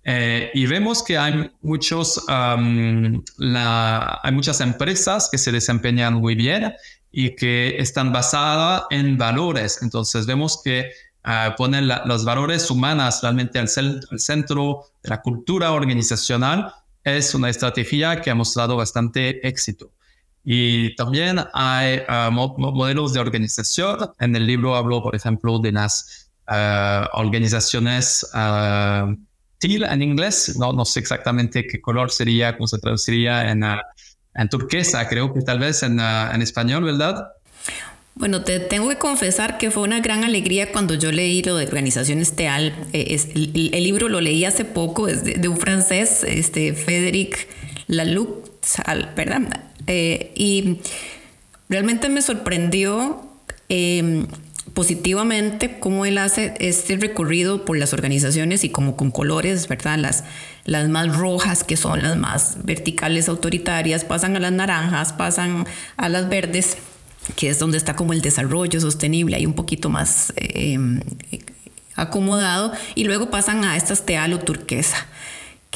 Eh, 0.09 0.51
y 0.55 0.67
vemos 0.67 1.03
que 1.03 1.19
hay, 1.19 1.51
muchos, 1.63 2.25
la, 2.29 4.21
hay 4.23 4.33
muchas 4.33 4.61
empresas 4.61 5.29
que 5.31 5.39
se 5.39 5.51
desempeñan 5.51 6.15
muy 6.15 6.37
bien 6.37 6.73
y 7.13 7.35
que 7.35 7.77
están 7.79 8.13
basadas 8.13 8.85
en 8.91 9.17
valores. 9.17 9.81
Entonces 9.83 10.27
vemos 10.27 10.61
que 10.63 10.91
uh, 11.25 11.57
ponen 11.57 11.89
los 11.89 12.25
valores 12.25 12.71
humanos 12.71 13.21
realmente 13.23 13.59
al, 13.59 13.69
al, 14.11 14.21
centro 14.21 14.85
de 15.03 15.11
la 15.11 15.23
cultura 15.23 15.73
organizacional. 15.73 16.73
Es 17.05 17.35
una 17.35 17.49
estrategia 17.49 18.21
que 18.21 18.31
ha 18.31 18.35
mostrado 18.35 18.77
bastante 18.77 19.47
éxito. 19.47 19.93
Y 20.45 20.95
también 20.95 21.41
hay 21.55 22.03
uh, 22.09 22.31
modelos 22.31 23.13
de 23.13 23.21
organización. 23.21 24.11
En 24.21 24.37
el 24.37 24.47
libro 24.47 24.77
hablo, 24.77 25.03
por 25.03 25.17
ejemplo, 25.17 25.59
de 25.59 25.73
las 25.73 26.31
uh, 26.49 27.07
organizaciones 27.15 28.25
teal 29.59 29.85
en 29.85 30.03
inglés. 30.03 30.57
No, 30.59 30.73
no 30.73 30.85
sé 30.85 31.01
exactamente 31.01 31.67
qué 31.67 31.81
color 31.81 32.11
sería, 32.11 32.57
cómo 32.57 32.69
se 32.69 32.79
traduciría 32.79 33.51
en 33.51 33.65
en 34.37 34.49
turquesa, 34.49 35.09
creo 35.09 35.33
que 35.33 35.41
tal 35.41 35.59
vez 35.59 35.83
en, 35.83 35.99
ah, 36.01 36.31
en 36.35 36.43
español, 36.43 36.85
¿verdad? 36.85 37.33
Bueno, 38.17 38.43
te 38.43 38.61
tengo 38.61 38.89
que 38.89 38.97
confesar 38.97 39.59
que 39.59 39.71
fue 39.71 39.83
una 39.83 40.01
gran 40.01 40.25
alegría 40.25 40.73
cuando 40.73 40.95
yo 40.95 41.13
leí 41.13 41.43
lo 41.43 41.57
de 41.57 41.67
organizaciones 41.67 42.35
TEAL. 42.35 42.75
Eh, 42.95 43.19
el, 43.35 43.85
libro 43.85 44.09
lo 44.09 44.23
leí 44.23 44.47
hace 44.47 44.65
poco, 44.65 45.07
es 45.07 45.23
de, 45.23 45.49
un 45.49 45.59
francés, 45.59 46.25
este, 46.27 46.73
Frédéric 46.73 47.47
Laloux, 47.89 48.43
¿verdad? 49.15 49.65
Eh, 49.87 50.33
y 50.35 50.79
realmente 51.69 52.09
me 52.09 52.23
sorprendió 52.23 53.23
em, 53.69 54.27
positivamente 54.73 55.79
cómo 55.79 56.07
él 56.07 56.17
hace 56.17 56.55
este 56.59 56.97
recorrido 56.97 57.67
por 57.67 57.77
las 57.77 57.93
organizaciones 57.93 58.65
y 58.65 58.71
como 58.71 58.97
con 58.97 59.11
colores, 59.11 59.69
¿verdad? 59.69 59.99
Las, 59.99 60.25
las 60.67 60.89
más 60.89 61.17
rojas, 61.17 61.65
que 61.65 61.77
son 61.77 62.03
las 62.03 62.17
más 62.17 62.59
verticales 62.65 63.29
autoritarias, 63.29 64.05
pasan 64.05 64.37
a 64.37 64.41
las 64.41 64.53
naranjas, 64.53 65.13
pasan 65.13 65.67
a 65.97 66.09
las 66.09 66.29
verdes, 66.29 66.77
que 67.37 67.49
es 67.49 67.59
donde 67.59 67.79
está 67.79 67.97
como 67.97 68.13
el 68.13 68.21
desarrollo 68.21 68.81
sostenible, 68.81 69.37
hay 69.37 69.47
un 69.47 69.55
poquito 69.55 69.89
más 69.89 70.33
em, 70.37 71.01
acomodado, 71.95 72.73
y 72.95 73.05
luego 73.05 73.31
pasan 73.31 73.65
a 73.65 73.77
estas 73.77 74.05
tealo 74.05 74.41
turquesa 74.41 75.07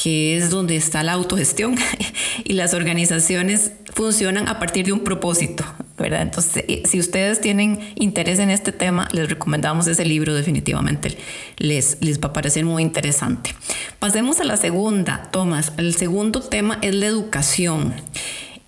que 0.03 0.37
es 0.37 0.51
donde 0.51 0.77
está 0.77 1.03
la 1.03 1.13
autogestión 1.13 1.77
y 2.45 2.55
las 2.55 2.73
organizaciones 2.73 3.73
funcionan 3.93 4.49
a 4.49 4.59
partir 4.59 4.87
de 4.87 4.93
un 4.93 5.01
propósito, 5.01 5.65
¿verdad? 5.99 6.23
Entonces, 6.23 6.65
eh, 6.69 6.83
si 6.87 6.99
ustedes 6.99 7.41
tienen 7.41 7.81
interés 7.97 8.39
en 8.39 8.51
este 8.51 8.73
tema, 8.73 9.09
les 9.13 9.29
recomendamos 9.29 9.87
ese 9.89 10.05
libro, 10.05 10.33
definitivamente 10.33 11.19
les, 11.59 11.99
les 12.01 12.19
va 12.21 12.29
a 12.29 12.33
parecer 12.33 12.65
muy 12.65 12.83
interesante. 12.83 13.55
Pasemos 13.99 14.41
a 14.41 14.45
la 14.45 14.57
segunda, 14.57 15.29
Tomás. 15.31 15.73
El 15.77 15.95
segundo 15.95 16.41
tema 16.41 16.79
es 16.81 16.95
la 16.95 17.07
educación. 17.07 17.95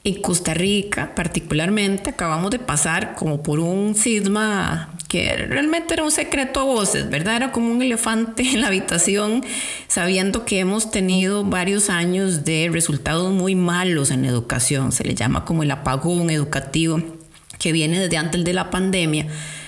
En 0.05 0.21
Costa 0.21 0.53
Rica, 0.53 1.15
particularmente, 1.15 2.11
acabamos 2.11 2.51
de 2.51 2.59
pasar 2.59 3.15
como 3.15 3.43
por 3.43 3.61
un 3.61 3.95
sisma 3.95 4.91
que 5.13 5.37
realmente 5.37 5.93
era 5.93 6.05
un 6.05 6.11
secreto 6.11 6.61
a 6.61 6.63
voces, 6.63 7.11
¿verdad? 7.11 7.37
Era 7.37 7.53
como 7.53 7.71
un 7.71 7.83
elefante 7.83 8.45
en 8.55 8.63
la 8.63 8.69
habitación, 8.69 9.45
sabiendo 9.87 10.47
que 10.47 10.59
hemos 10.59 10.91
tenido 10.91 11.45
varios 11.45 11.91
años 11.91 12.47
de 12.47 12.71
resultados 12.73 13.31
muy 13.31 13.55
malos 13.55 14.11
en 14.11 14.25
educación. 14.25 14.91
Se 14.91 15.05
le 15.05 15.15
llama 15.15 15.45
como 15.45 15.65
el 15.65 15.71
apagón 15.71 16.31
educativo 16.31 16.99
que 17.59 17.73
viene 17.73 18.01
desde 18.01 18.17
antes 18.17 18.43
de 18.43 18.55
la 18.55 18.71
pandemia, 18.71 19.27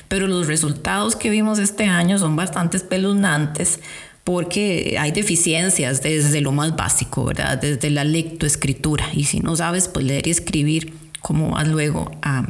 pero 0.08 0.28
los 0.28 0.46
resultados 0.46 1.14
que 1.14 1.28
vimos 1.28 1.58
este 1.58 1.84
año 1.84 2.18
son 2.18 2.36
bastante 2.36 2.78
espeluznantes 2.78 3.80
porque 4.24 4.96
hay 4.98 5.12
deficiencias 5.12 6.00
desde 6.00 6.40
lo 6.40 6.52
más 6.52 6.74
básico, 6.74 7.26
¿verdad? 7.26 7.58
Desde 7.58 7.90
la 7.90 8.04
lectoescritura. 8.04 9.04
Y 9.12 9.24
si 9.24 9.40
no 9.40 9.54
sabes 9.56 9.88
pues 9.88 10.06
leer 10.06 10.26
y 10.26 10.30
escribir, 10.30 10.94
¿cómo 11.20 11.50
vas 11.50 11.68
luego 11.68 12.10
a 12.22 12.46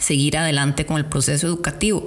seguir 0.00 0.36
adelante 0.36 0.86
con 0.86 0.96
el 0.96 1.06
proceso 1.06 1.46
educativo? 1.46 2.06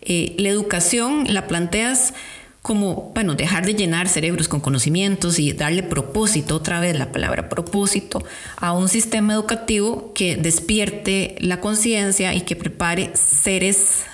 Eh, 0.00 0.34
la 0.38 0.48
educación 0.48 1.26
la 1.28 1.46
planteas 1.46 2.14
como, 2.62 3.10
bueno, 3.12 3.34
dejar 3.34 3.66
de 3.66 3.74
llenar 3.74 4.08
cerebros 4.08 4.46
con 4.46 4.60
conocimientos 4.60 5.40
y 5.40 5.52
darle 5.52 5.82
propósito, 5.82 6.54
otra 6.54 6.78
vez 6.78 6.96
la 6.96 7.10
palabra 7.10 7.48
propósito, 7.48 8.24
a 8.56 8.72
un 8.72 8.88
sistema 8.88 9.32
educativo 9.32 10.12
que 10.14 10.36
despierte 10.36 11.34
la 11.40 11.60
conciencia 11.60 12.34
y 12.34 12.42
que 12.42 12.54
prepare 12.54 13.10
seres 13.14 14.04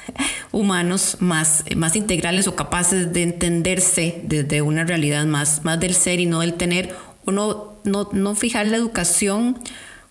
humanos 0.50 1.18
más, 1.20 1.62
más 1.76 1.94
integrales 1.94 2.47
o 2.47 2.56
capaces 2.56 3.12
de 3.12 3.23
entenderse 3.23 4.23
desde 4.25 4.62
una 4.62 4.85
realidad 4.85 5.26
más, 5.26 5.62
más 5.64 5.78
del 5.78 5.94
ser 5.94 6.18
y 6.18 6.25
no 6.25 6.40
del 6.40 6.54
tener, 6.54 6.94
o 7.26 7.32
no, 7.32 7.75
no, 7.85 8.08
no 8.12 8.35
fijar 8.35 8.66
la 8.66 8.78
educación 8.78 9.58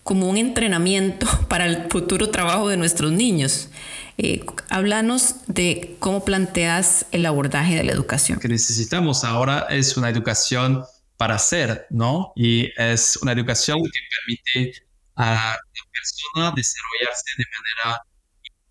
como 0.08 0.26
un 0.26 0.38
entrenamiento 0.38 1.26
para 1.50 1.66
el 1.66 1.86
futuro 1.90 2.30
trabajo 2.30 2.70
de 2.70 2.78
nuestros 2.78 3.12
niños. 3.12 3.68
Eh, 4.16 4.42
háblanos 4.70 5.34
de 5.48 5.96
cómo 5.98 6.24
planteas 6.24 7.04
el 7.12 7.26
abordaje 7.26 7.76
de 7.76 7.84
la 7.84 7.92
educación. 7.92 8.36
Lo 8.36 8.40
que 8.40 8.48
necesitamos 8.48 9.22
ahora 9.22 9.66
es 9.68 9.98
una 9.98 10.08
educación 10.08 10.82
para 11.18 11.38
ser, 11.38 11.86
¿no? 11.90 12.32
Y 12.36 12.70
es 12.80 13.18
una 13.20 13.32
educación 13.32 13.82
que 13.82 14.00
permite 14.16 14.82
a 15.16 15.34
la 15.34 15.58
persona 15.92 16.52
desarrollarse 16.56 17.24
de 17.36 17.44
manera 17.58 18.02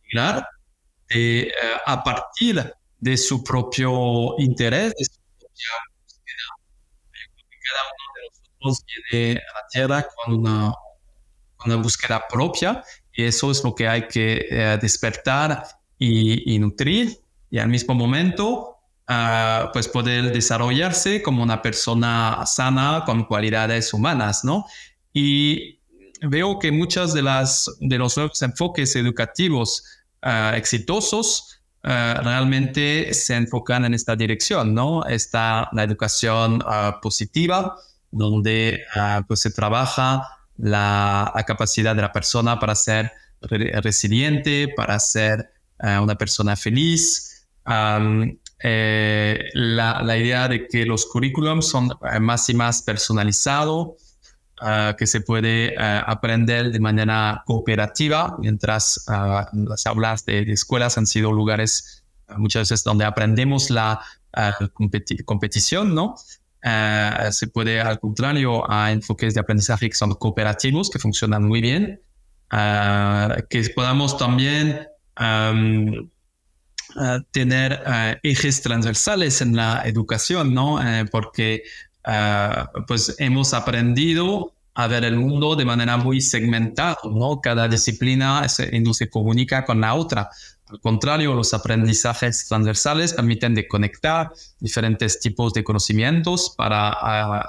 integral 0.02 0.48
eh, 1.10 1.52
a 1.86 2.04
partir 2.04 2.74
de 2.98 3.16
su 3.16 3.44
propio 3.44 4.40
interés, 4.40 4.92
de 4.98 5.06
su 5.06 5.22
propia 5.38 5.70
búsqueda. 6.02 6.46
Cada 7.62 7.82
uno 7.94 8.06
de 8.16 8.22
nosotros 8.26 8.86
viene 9.12 9.40
a 9.40 9.62
la 9.62 9.68
Tierra 9.70 10.08
con 10.16 10.34
una, 10.40 10.74
una 11.68 11.76
búsqueda 11.78 12.24
propia 12.30 12.84
y 13.18 13.24
eso 13.24 13.52
es 13.52 13.64
lo 13.64 13.74
que 13.74 13.88
hay 13.88 14.08
que 14.08 14.46
eh, 14.50 14.78
despertar 14.80 15.64
y, 15.98 16.58
nutrir 16.60 17.20
y 17.50 17.58
al 17.58 17.68
mismo 17.68 17.96
momento 17.96 18.78
ah, 19.08 19.72
pues 19.74 19.88
poder 19.88 20.32
desarrollarse 20.32 21.24
como 21.24 21.42
una 21.42 21.62
persona 21.62 22.44
sana 22.46 23.04
con 23.06 23.26
cualidades 23.26 23.92
humanas, 23.94 24.44
¿no? 24.44 24.66
Y 25.14 25.80
veo 26.22 26.60
que 26.60 26.72
muchas 26.72 27.14
de 27.14 27.24
las 27.24 27.68
de 27.80 27.98
los 27.98 28.16
nuevos 28.16 28.40
enfoques 28.44 28.96
educativos 28.96 29.84
ah, 30.22 30.54
exitosos 30.56 31.60
ah, 31.84 32.22
realmente 32.24 33.12
se 33.16 33.36
enfocan 33.36 33.86
en 33.86 33.96
esta 33.96 34.16
dirección, 34.16 34.76
¿no? 34.76 35.04
Está 35.06 35.70
la 35.72 35.84
educación 35.84 36.60
positiva, 37.02 37.76
donde 38.12 38.84
pues 39.28 39.40
se 39.40 39.50
trabaja 39.50 40.37
la, 40.58 41.34
capacidad 41.46 41.96
de 41.96 42.02
la 42.02 42.12
persona 42.12 42.60
para 42.60 42.76
ser 42.76 43.12
resiliente, 43.42 44.68
para 44.76 45.00
ser 45.00 45.52
eh, 45.84 46.00
una 46.00 46.16
persona 46.16 46.56
feliz. 46.56 47.46
Eh, 48.60 49.44
la, 49.54 50.18
idea 50.18 50.48
de 50.48 50.68
que 50.68 50.86
los 50.86 51.06
currículums 51.06 51.68
son 51.68 51.92
eh, 52.12 52.20
más 52.20 52.50
y 52.50 52.54
más 52.54 52.82
personalizados, 52.82 53.90
que 54.98 55.06
se 55.06 55.22
puede 55.22 55.76
aprender 55.78 56.72
de 56.72 56.80
manera 56.80 57.44
cooperativa, 57.46 58.36
mientras 58.40 59.06
las 59.54 59.86
aulas 59.86 60.26
de, 60.26 60.52
escuelas 60.52 60.98
han 60.98 61.06
sido 61.06 61.32
lugares 61.32 62.04
muchas 62.38 62.64
veces 62.64 62.84
donde 62.84 63.06
aprendemos 63.06 63.70
la 63.70 64.02
competición, 65.24 65.94
¿no? 65.94 66.16
Eh, 66.68 67.32
se 67.32 67.48
puede, 67.48 67.80
al 67.80 68.00
contrario, 68.00 68.70
a 68.70 68.92
enfoques 68.92 69.34
de 69.34 69.40
aprendizaje 69.40 69.90
que 69.90 69.96
son 69.96 70.14
cooperativos, 70.16 70.90
que 70.90 71.00
funcionan 71.00 71.44
muy 71.44 71.62
bien, 71.62 72.02
uh, 72.52 73.42
que 73.50 73.70
podamos 73.74 74.18
también 74.18 74.88
um, 75.18 76.10
tener 77.32 78.20
ejes 78.24 78.62
transversales 78.62 79.42
en 79.42 79.56
la 79.56 79.84
educación, 79.86 80.54
¿no? 80.54 80.80
porque 81.12 81.64
pues 82.88 83.16
hemos 83.20 83.54
aprendido 83.54 84.54
a 84.74 84.88
ver 84.88 85.04
el 85.06 85.16
mundo 85.16 85.56
de 85.56 85.66
manera 85.66 85.98
muy 85.98 86.22
segmentada, 86.22 86.98
¿no? 87.04 87.42
Cada 87.42 87.68
disciplina 87.68 88.48
se, 88.48 88.80
no 88.80 88.94
se 88.94 89.10
comunica 89.10 89.66
con 89.66 89.82
la 89.82 89.96
otra. 89.96 90.30
Al 90.70 90.82
contrario, 90.82 91.34
los 91.34 91.54
aprendizajes 91.54 92.46
transversales 92.46 93.14
permiten 93.14 93.56
de 93.56 93.68
conectar 93.70 94.34
diferentes 94.60 95.20
tipos 95.20 95.54
de 95.54 95.64
conocimientos 95.64 96.54
para 96.58 96.94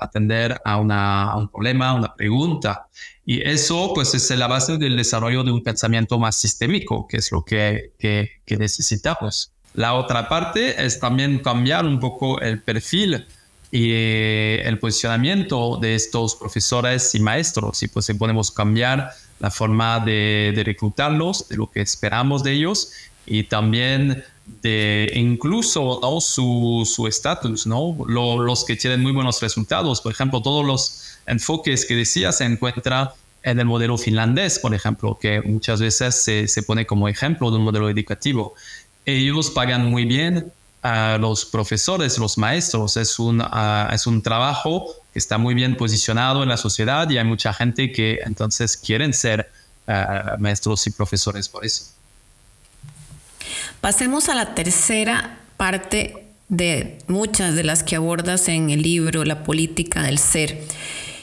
atender 0.01 0.61
a, 0.65 0.77
un 0.77 1.49
problema, 1.49 1.95
una 1.95 2.15
pregunta. 2.15 2.87
Y 3.27 3.43
eso 3.43 3.93
pues 3.93 4.15
es 4.15 4.31
la 4.31 4.47
base 4.47 4.79
del 4.79 4.97
desarrollo 4.97 5.43
de 5.43 5.51
un 5.51 5.65
pensamiento 5.65 6.19
más 6.19 6.37
sistémico, 6.37 7.09
que 7.09 7.17
es 7.17 7.33
lo 7.33 7.45
que, 7.45 7.93
que, 7.99 8.57
necesitamos. 8.57 9.53
La 9.75 9.95
otra 9.95 10.29
parte 10.29 10.85
es 10.85 11.01
también 11.01 11.41
cambiar 11.41 11.87
un 11.87 11.99
poco 11.99 12.41
el 12.41 12.63
perfil 12.63 13.27
y 13.71 13.93
el 13.93 14.79
posicionamiento 14.79 15.77
de 15.77 15.97
estos 15.97 16.37
profesores 16.37 17.15
y 17.17 17.21
maestros. 17.21 17.83
Y 17.83 17.89
pues 17.89 18.11
podemos 18.17 18.53
cambiar 18.53 19.11
la 19.41 19.51
forma 19.51 20.01
de, 20.01 20.53
de 20.55 20.65
reclutarlos, 20.65 21.49
de 21.49 21.57
lo 21.57 21.71
que 21.71 21.81
esperamos 21.81 22.43
de 22.43 22.53
ellos 22.53 22.93
y 23.29 23.45
también 23.45 24.25
de 24.63 25.11
incluso 25.15 26.01
¿no? 26.03 26.21
su 26.21 27.07
estatus, 27.07 27.67
¿no? 27.67 27.97
los 28.07 28.65
que 28.65 28.77
tienen 28.77 29.03
muy 29.03 29.13
buenos 29.13 29.41
resultados, 29.41 30.01
por 30.01 30.13
ejemplo, 30.13 30.41
todos 30.41 30.65
los 30.65 31.19
enfoques 31.27 31.85
que 31.85 31.95
decía 31.95 32.33
se 32.33 32.45
encuentran 32.45 33.11
en 33.43 33.61
el 33.61 33.67
modelo 33.67 33.97
finlandés, 33.97 34.59
por 34.59 34.75
ejemplo, 34.75 35.19
que 35.21 35.41
muchas 35.43 35.81
veces 35.81 36.23
se, 36.23 36.49
se 36.49 36.63
pone 36.63 36.87
como 36.87 37.09
ejemplo 37.09 37.51
de 37.51 37.59
un 37.59 37.65
modelo 37.65 37.89
educativo. 37.89 38.55
Ellos 39.05 39.51
pagan 39.51 39.87
muy 39.87 40.05
bien 40.05 40.53
a 40.83 41.19
los 41.19 41.45
profesores, 41.45 42.19
los 42.19 42.39
maestros. 42.39 42.97
Es 42.97 43.19
un, 43.19 43.41
uh, 43.41 43.93
es 43.93 44.07
un 44.07 44.23
trabajo 44.23 44.87
que 45.13 45.19
está 45.19 45.39
muy 45.39 45.55
bien 45.55 45.77
posicionado 45.77 46.43
en 46.43 46.49
la 46.49 46.57
sociedad 46.57 47.09
y 47.11 47.19
hay 47.19 47.25
mucha 47.25 47.53
gente 47.53 47.93
que 47.93 48.19
entonces 48.25 48.77
quieren 48.77 49.13
ser 49.15 49.51
uh, 49.87 50.41
maestros 50.41 50.87
y 50.87 50.91
profesores 50.91 51.49
por 51.49 51.65
eso. 51.65 51.98
Pasemos 53.81 54.29
a 54.29 54.35
la 54.35 54.55
tercera 54.55 55.39
parte 55.57 56.27
de 56.49 56.99
muchas 57.09 57.55
de 57.55 57.65
las 57.65 57.83
que 57.83 57.97
abordas 57.97 58.49
en 58.49 58.71
el 58.71 58.83
libro, 58.83 59.25
la 59.25 59.45
política 59.45 60.03
del 60.03 60.19
ser, 60.19 60.61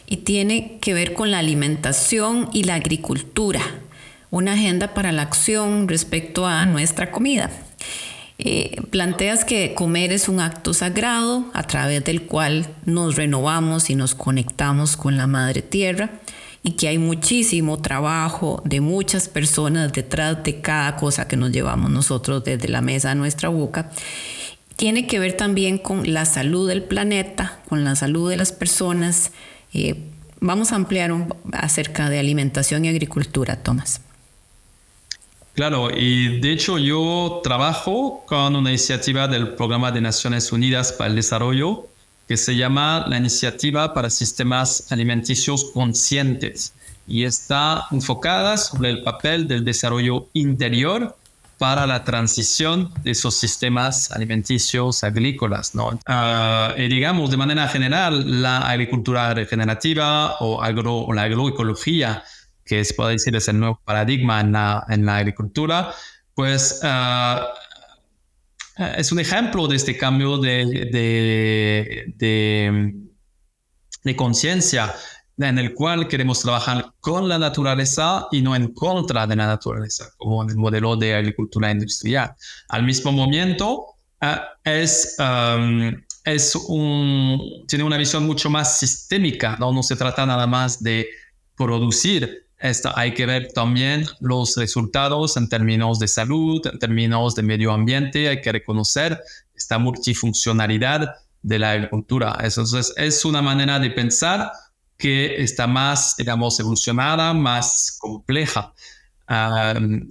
y 0.07 0.17
tiene 0.17 0.77
que 0.81 0.93
ver 0.93 1.13
con 1.13 1.31
la 1.31 1.39
alimentación 1.39 2.49
y 2.53 2.63
la 2.63 2.75
agricultura, 2.75 3.61
una 4.29 4.53
agenda 4.53 4.93
para 4.93 5.11
la 5.11 5.23
acción 5.23 5.87
respecto 5.87 6.45
a 6.45 6.65
nuestra 6.65 7.11
comida. 7.11 7.49
Eh, 8.37 8.81
planteas 8.91 9.45
que 9.45 9.73
comer 9.73 10.11
es 10.11 10.27
un 10.27 10.41
acto 10.41 10.73
sagrado 10.73 11.45
a 11.53 11.63
través 11.63 12.03
del 12.03 12.23
cual 12.23 12.67
nos 12.85 13.15
renovamos 13.15 13.89
y 13.89 13.95
nos 13.95 14.13
conectamos 14.13 14.97
con 14.97 15.15
la 15.15 15.25
madre 15.25 15.61
tierra 15.61 16.09
y 16.65 16.71
que 16.71 16.87
hay 16.87 16.97
muchísimo 16.97 17.79
trabajo 17.79 18.59
de 18.65 18.81
muchas 18.81 19.29
personas 19.29 19.93
detrás 19.93 20.43
de 20.43 20.61
cada 20.61 20.95
cosa 20.95 21.27
que 21.27 21.37
nos 21.37 21.51
llevamos 21.51 21.91
nosotros 21.91 22.43
desde 22.43 22.67
la 22.69 22.81
mesa 22.81 23.11
a 23.11 23.15
nuestra 23.15 23.49
boca. 23.49 23.91
Tiene 24.75 25.05
que 25.05 25.19
ver 25.19 25.37
también 25.37 25.77
con 25.77 26.11
la 26.11 26.25
salud 26.25 26.67
del 26.67 26.81
planeta, 26.81 27.59
con 27.69 27.83
la 27.83 27.95
salud 27.95 28.31
de 28.31 28.37
las 28.37 28.51
personas. 28.51 29.31
Eh, 29.75 29.95
vamos 30.39 30.71
a 30.71 30.77
ampliar 30.77 31.11
un, 31.11 31.35
acerca 31.53 32.09
de 32.09 32.17
alimentación 32.17 32.83
y 32.83 32.89
agricultura, 32.89 33.61
Tomás. 33.61 34.01
Claro, 35.53 35.89
y 35.95 36.39
de 36.39 36.51
hecho 36.51 36.79
yo 36.79 37.41
trabajo 37.43 38.23
con 38.25 38.55
una 38.55 38.71
iniciativa 38.71 39.27
del 39.27 39.49
Programa 39.49 39.91
de 39.91 40.01
Naciones 40.01 40.51
Unidas 40.51 40.93
para 40.93 41.11
el 41.11 41.15
Desarrollo 41.15 41.89
que 42.27 42.37
se 42.37 42.55
llama 42.55 43.05
la 43.07 43.17
Iniciativa 43.17 43.93
para 43.93 44.09
Sistemas 44.09 44.91
Alimenticios 44.91 45.71
Conscientes. 45.73 46.73
y 47.07 47.23
está 47.23 47.85
enfocada 47.91 48.57
sobre 48.57 48.89
el 48.89 49.03
papel 49.03 49.47
del 49.47 49.63
desarrollo 49.63 50.27
interior 50.33 51.15
para 51.57 51.85
la 51.85 52.03
transición 52.03 52.91
de 53.03 53.11
esos 53.11 53.35
sistemas 53.35 54.11
alimenticios 54.11 55.03
agrícolas. 55.03 55.75
¿no? 55.75 55.99
Ah, 56.05 56.73
y 56.75 56.87
digamos, 56.87 57.29
de 57.29 57.37
manera 57.37 57.67
general, 57.67 58.41
la 58.41 58.59
agricultura 58.59 59.33
regenerativa 59.33 60.35
o, 60.39 60.61
agro, 60.61 61.07
la 61.13 61.23
agroecología, 61.23 62.23
que 62.65 62.83
se 62.83 62.93
puede 62.93 63.13
decir 63.13 63.35
es 63.35 63.47
el 63.47 63.59
nuevo 63.59 63.79
paradigma 63.85 64.41
en 64.41 64.53
la, 64.53 64.83
en 64.89 65.05
la 65.05 65.17
agricultura, 65.17 65.93
pues 66.33 66.81
uh, 66.83 67.45
es 68.77 69.11
un 69.11 69.19
ejemplo 69.19 69.67
de 69.67 69.75
este 69.75 69.97
cambio 69.97 70.37
de, 70.37 72.05
de, 72.15 74.15
conciencia 74.15 74.93
en 75.37 75.57
el 75.57 75.73
cual 75.73 76.07
queremos 76.07 76.41
trabajar 76.41 76.93
con 76.99 77.27
la 77.27 77.37
naturaleza 77.37 78.27
y 78.31 78.41
no 78.41 78.55
en 78.55 78.73
contra 78.73 79.27
de 79.27 79.35
la 79.35 79.47
naturaleza, 79.47 80.09
como 80.17 80.43
en 80.43 80.49
el 80.49 80.57
modelo 80.57 80.95
de 80.95 81.15
agricultura 81.15 81.71
industrial. 81.71 82.33
Al 82.69 82.83
mismo 82.83 83.11
momento, 83.11 83.85
uh, 84.21 84.39
es, 84.63 85.17
es 86.23 86.55
un, 86.67 87.65
tiene 87.67 87.83
una 87.83 87.97
visión 87.97 88.25
mucho 88.25 88.49
más 88.49 88.79
sistémica, 88.79 89.57
¿no? 89.59 89.73
no 89.73 89.83
se 89.83 89.95
trata 89.95 90.25
nada 90.25 90.47
más 90.47 90.81
de 90.81 91.07
producir, 91.55 92.44
esto, 92.59 92.91
hay 92.95 93.13
que 93.13 93.25
ver 93.25 93.51
también 93.53 94.05
los 94.21 94.55
resultados 94.55 95.35
en 95.37 95.49
términos 95.49 95.99
de 95.99 96.07
salud, 96.07 96.65
en 96.65 96.79
términos 96.79 97.35
de 97.35 97.43
medio 97.43 97.71
ambiente, 97.71 98.29
hay 98.29 98.41
que 98.41 98.51
reconocer 98.51 99.19
esta 99.53 99.77
multifuncionalidad 99.77 101.15
de 101.41 101.59
la 101.59 101.71
agricultura. 101.71 102.37
Entonces, 102.41 102.93
es 102.97 103.25
una 103.25 103.41
manera 103.41 103.77
de 103.79 103.91
pensar 103.91 104.51
que 104.97 105.41
está 105.43 105.67
más, 105.67 106.15
digamos, 106.17 106.59
evolucionada, 106.59 107.33
más 107.33 107.97
compleja. 107.99 108.73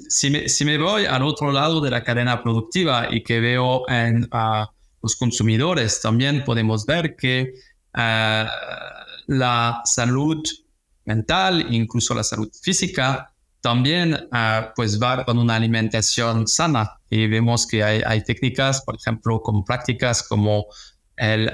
si, 0.09 0.31
me, 0.31 0.49
si, 0.49 0.65
me, 0.65 0.77
voy 0.77 1.07
al 1.07 1.23
otro 1.23 1.51
lado 1.51 1.81
de 1.81 1.91
la 1.91 2.05
cadena 2.05 2.43
productiva 2.43 3.09
y 3.11 3.23
que 3.23 3.41
veo 3.41 3.89
en 3.89 4.25
uh, 4.25 4.67
los 5.03 5.17
consumidores, 5.17 6.01
también 6.01 6.45
podemos 6.45 6.85
ver 6.85 7.17
que 7.17 7.55
uh, 7.95 8.47
la 9.27 9.81
salud 9.85 10.43
mental, 11.05 11.67
incluso 11.73 12.15
la 12.15 12.25
salud 12.25 12.51
física, 12.63 13.33
también 13.61 14.15
uh, 14.15 14.73
pues 14.77 15.01
va 15.01 15.25
con 15.25 15.39
una 15.39 15.57
alimentación 15.57 16.47
sana. 16.47 17.01
Y 17.09 17.27
vemos 17.27 17.67
que 17.67 17.83
hay, 17.83 18.25
técnicas, 18.25 18.83
por 18.83 18.97
ejemplo, 18.97 19.41
como 19.41 19.65
prácticas 19.65 20.23
como 20.23 20.67
el 21.17 21.51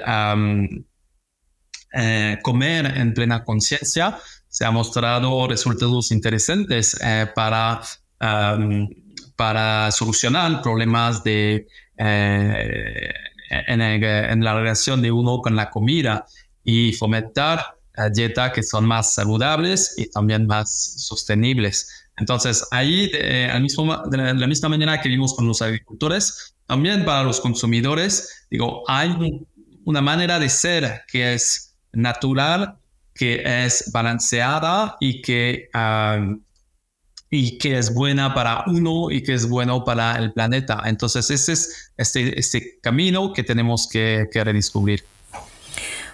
eh, 1.93 2.39
comer 2.41 2.97
en 2.97 3.13
plena 3.13 3.43
conciencia, 3.43 4.17
se 4.47 4.65
ha 4.65 4.71
mostrado 4.71 5.47
resultados 5.47 6.11
interesantes 6.11 6.97
eh, 7.01 7.27
para, 7.33 7.81
para 9.37 9.91
solucionar 9.91 10.61
problemas 10.61 11.23
de, 11.23 11.67
eh, 11.97 13.13
en, 13.49 14.43
la 14.43 14.53
relación 14.55 15.01
de 15.01 15.11
uno 15.11 15.39
con 15.39 15.55
la 15.55 15.69
comida 15.69 16.25
y 16.63 16.93
fomentar 16.93 17.77
dietas 18.09 18.51
que 18.53 18.63
son 18.63 18.85
más 18.85 19.13
saludables 19.13 19.95
y 19.97 20.09
también 20.09 20.47
más 20.47 20.95
sostenibles. 20.97 21.89
Entonces, 22.17 22.67
ahí, 22.71 23.11
mismo, 23.61 23.97
de 24.09 24.33
la 24.33 24.47
misma 24.47 24.69
manera 24.69 25.01
que 25.01 25.09
vimos 25.09 25.33
con 25.33 25.47
los 25.47 25.61
agricultores, 25.61 26.55
también 26.67 27.03
para 27.03 27.23
los 27.23 27.41
consumidores, 27.41 28.45
digo, 28.49 28.83
hay 28.87 29.15
una 29.85 30.01
manera 30.01 30.39
de 30.39 30.49
ser 30.49 31.01
que 31.11 31.33
es 31.33 31.75
natural, 31.91 32.77
que 33.13 33.41
es 33.43 33.91
balanceada 33.91 34.95
y 34.99 35.21
que, 35.21 35.69
y 37.29 37.57
que 37.57 37.77
es 37.77 37.93
buena 37.93 38.33
para 38.33 38.63
uno 38.67 39.11
y 39.11 39.23
que 39.23 39.33
es 39.33 39.49
bueno 39.49 39.83
para 39.83 40.15
el 40.17 40.31
planeta. 40.31 40.83
Entonces 40.85 41.29
ese 41.29 41.53
es 41.53 41.91
este, 41.97 42.39
este 42.39 42.79
camino 42.81 43.33
que 43.33 43.43
tenemos 43.43 43.87
que, 43.87 44.29
que 44.31 44.43
redescubrir. 44.43 45.03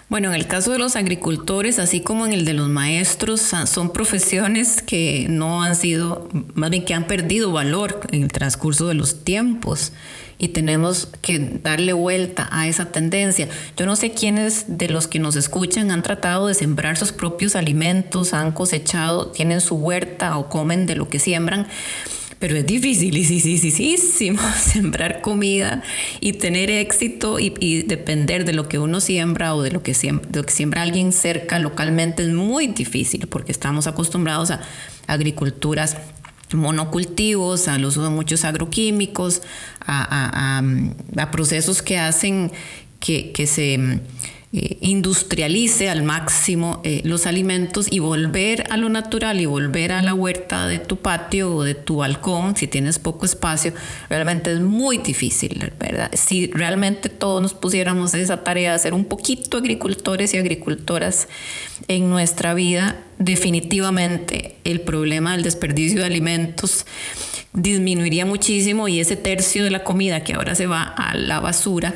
Bueno, 0.08 0.28
en 0.28 0.36
el 0.36 0.46
caso 0.46 0.72
de 0.72 0.78
los 0.78 0.96
agricultores, 0.96 1.78
así 1.78 2.00
como 2.00 2.24
en 2.24 2.32
el 2.32 2.46
de 2.46 2.54
los 2.54 2.70
maestros, 2.70 3.42
son 3.66 3.92
profesiones 3.92 4.80
que 4.80 5.26
no 5.28 5.62
han 5.62 5.76
sido, 5.76 6.30
más 6.54 6.70
bien 6.70 6.86
que 6.86 6.94
han 6.94 7.06
perdido 7.06 7.52
valor 7.52 8.00
en 8.10 8.22
el 8.22 8.32
transcurso 8.32 8.88
de 8.88 8.94
los 8.94 9.22
tiempos 9.22 9.92
y 10.38 10.48
tenemos 10.48 11.08
que 11.20 11.60
darle 11.62 11.92
vuelta 11.92 12.48
a 12.50 12.68
esa 12.68 12.86
tendencia. 12.86 13.48
Yo 13.76 13.84
no 13.84 13.96
sé 13.96 14.12
quiénes 14.12 14.78
de 14.78 14.88
los 14.88 15.08
que 15.08 15.18
nos 15.18 15.36
escuchan 15.36 15.90
han 15.90 16.02
tratado 16.02 16.46
de 16.46 16.54
sembrar 16.54 16.96
sus 16.96 17.12
propios 17.12 17.54
alimentos, 17.54 18.32
han 18.32 18.52
cosechado, 18.52 19.26
tienen 19.26 19.60
su 19.60 19.74
huerta 19.74 20.38
o 20.38 20.48
comen 20.48 20.86
de 20.86 20.94
lo 20.94 21.10
que 21.10 21.18
siembran, 21.18 21.66
pero 22.38 22.56
es 22.56 22.66
dificilísimo 22.66 24.40
sembrar 24.58 25.20
comida 25.20 25.82
y 26.20 26.34
tener 26.34 26.70
éxito 26.70 27.38
y, 27.38 27.82
depender 27.82 28.44
de 28.44 28.52
lo 28.52 28.68
que 28.68 28.78
uno 28.78 29.00
siembra 29.00 29.54
o 29.54 29.62
de 29.62 29.70
lo 29.70 29.82
que 29.82 29.94
siembra, 29.94 30.28
de 30.28 30.38
lo 30.38 30.46
que 30.46 30.52
siembra 30.52 30.82
alguien 30.82 31.12
cerca 31.12 31.58
localmente 31.58 32.22
es 32.22 32.30
muy 32.30 32.68
difícil 32.68 33.26
porque 33.26 33.52
estamos 33.52 33.86
acostumbrados 33.86 34.50
a 34.50 34.60
agriculturas 35.06 35.96
monocultivos, 36.52 37.68
al 37.68 37.84
uso 37.84 38.02
de 38.02 38.10
muchos 38.10 38.44
agroquímicos, 38.44 39.42
a, 39.80 40.62
procesos 41.30 41.82
que 41.82 41.98
hacen 41.98 42.50
que, 43.00 43.32
que 43.32 43.46
se 43.46 44.00
eh, 44.50 44.78
industrialice 44.80 45.90
al 45.90 46.02
máximo 46.02 46.80
eh, 46.82 47.02
los 47.04 47.26
alimentos 47.26 47.86
y 47.90 47.98
volver 47.98 48.64
a 48.70 48.78
lo 48.78 48.88
natural 48.88 49.38
y 49.40 49.44
volver 49.44 49.92
a 49.92 50.00
la 50.00 50.14
huerta 50.14 50.66
de 50.66 50.78
tu 50.78 50.96
patio 50.96 51.54
o 51.54 51.64
de 51.64 51.74
tu 51.74 51.96
balcón, 51.96 52.56
si 52.56 52.66
tienes 52.66 52.98
poco 52.98 53.26
espacio, 53.26 53.74
realmente 54.08 54.50
es 54.50 54.60
muy 54.60 54.96
difícil, 54.96 55.70
¿verdad? 55.78 56.10
Si 56.14 56.46
realmente 56.46 57.10
todos 57.10 57.42
nos 57.42 57.52
pusiéramos 57.52 58.14
esa 58.14 58.42
tarea 58.42 58.72
de 58.72 58.78
ser 58.78 58.94
un 58.94 59.04
poquito 59.04 59.58
agricultores 59.58 60.32
y 60.32 60.38
agricultoras 60.38 61.28
en 61.86 62.08
nuestra 62.08 62.54
vida, 62.54 63.04
definitivamente 63.18 64.56
el 64.64 64.80
problema 64.80 65.32
del 65.32 65.42
desperdicio 65.42 66.00
de 66.00 66.06
alimentos 66.06 66.86
disminuiría 67.52 68.24
muchísimo 68.24 68.88
y 68.88 69.00
ese 69.00 69.16
tercio 69.16 69.64
de 69.64 69.70
la 69.70 69.84
comida 69.84 70.24
que 70.24 70.34
ahora 70.34 70.54
se 70.54 70.66
va 70.66 70.82
a 70.84 71.14
la 71.16 71.40
basura, 71.40 71.94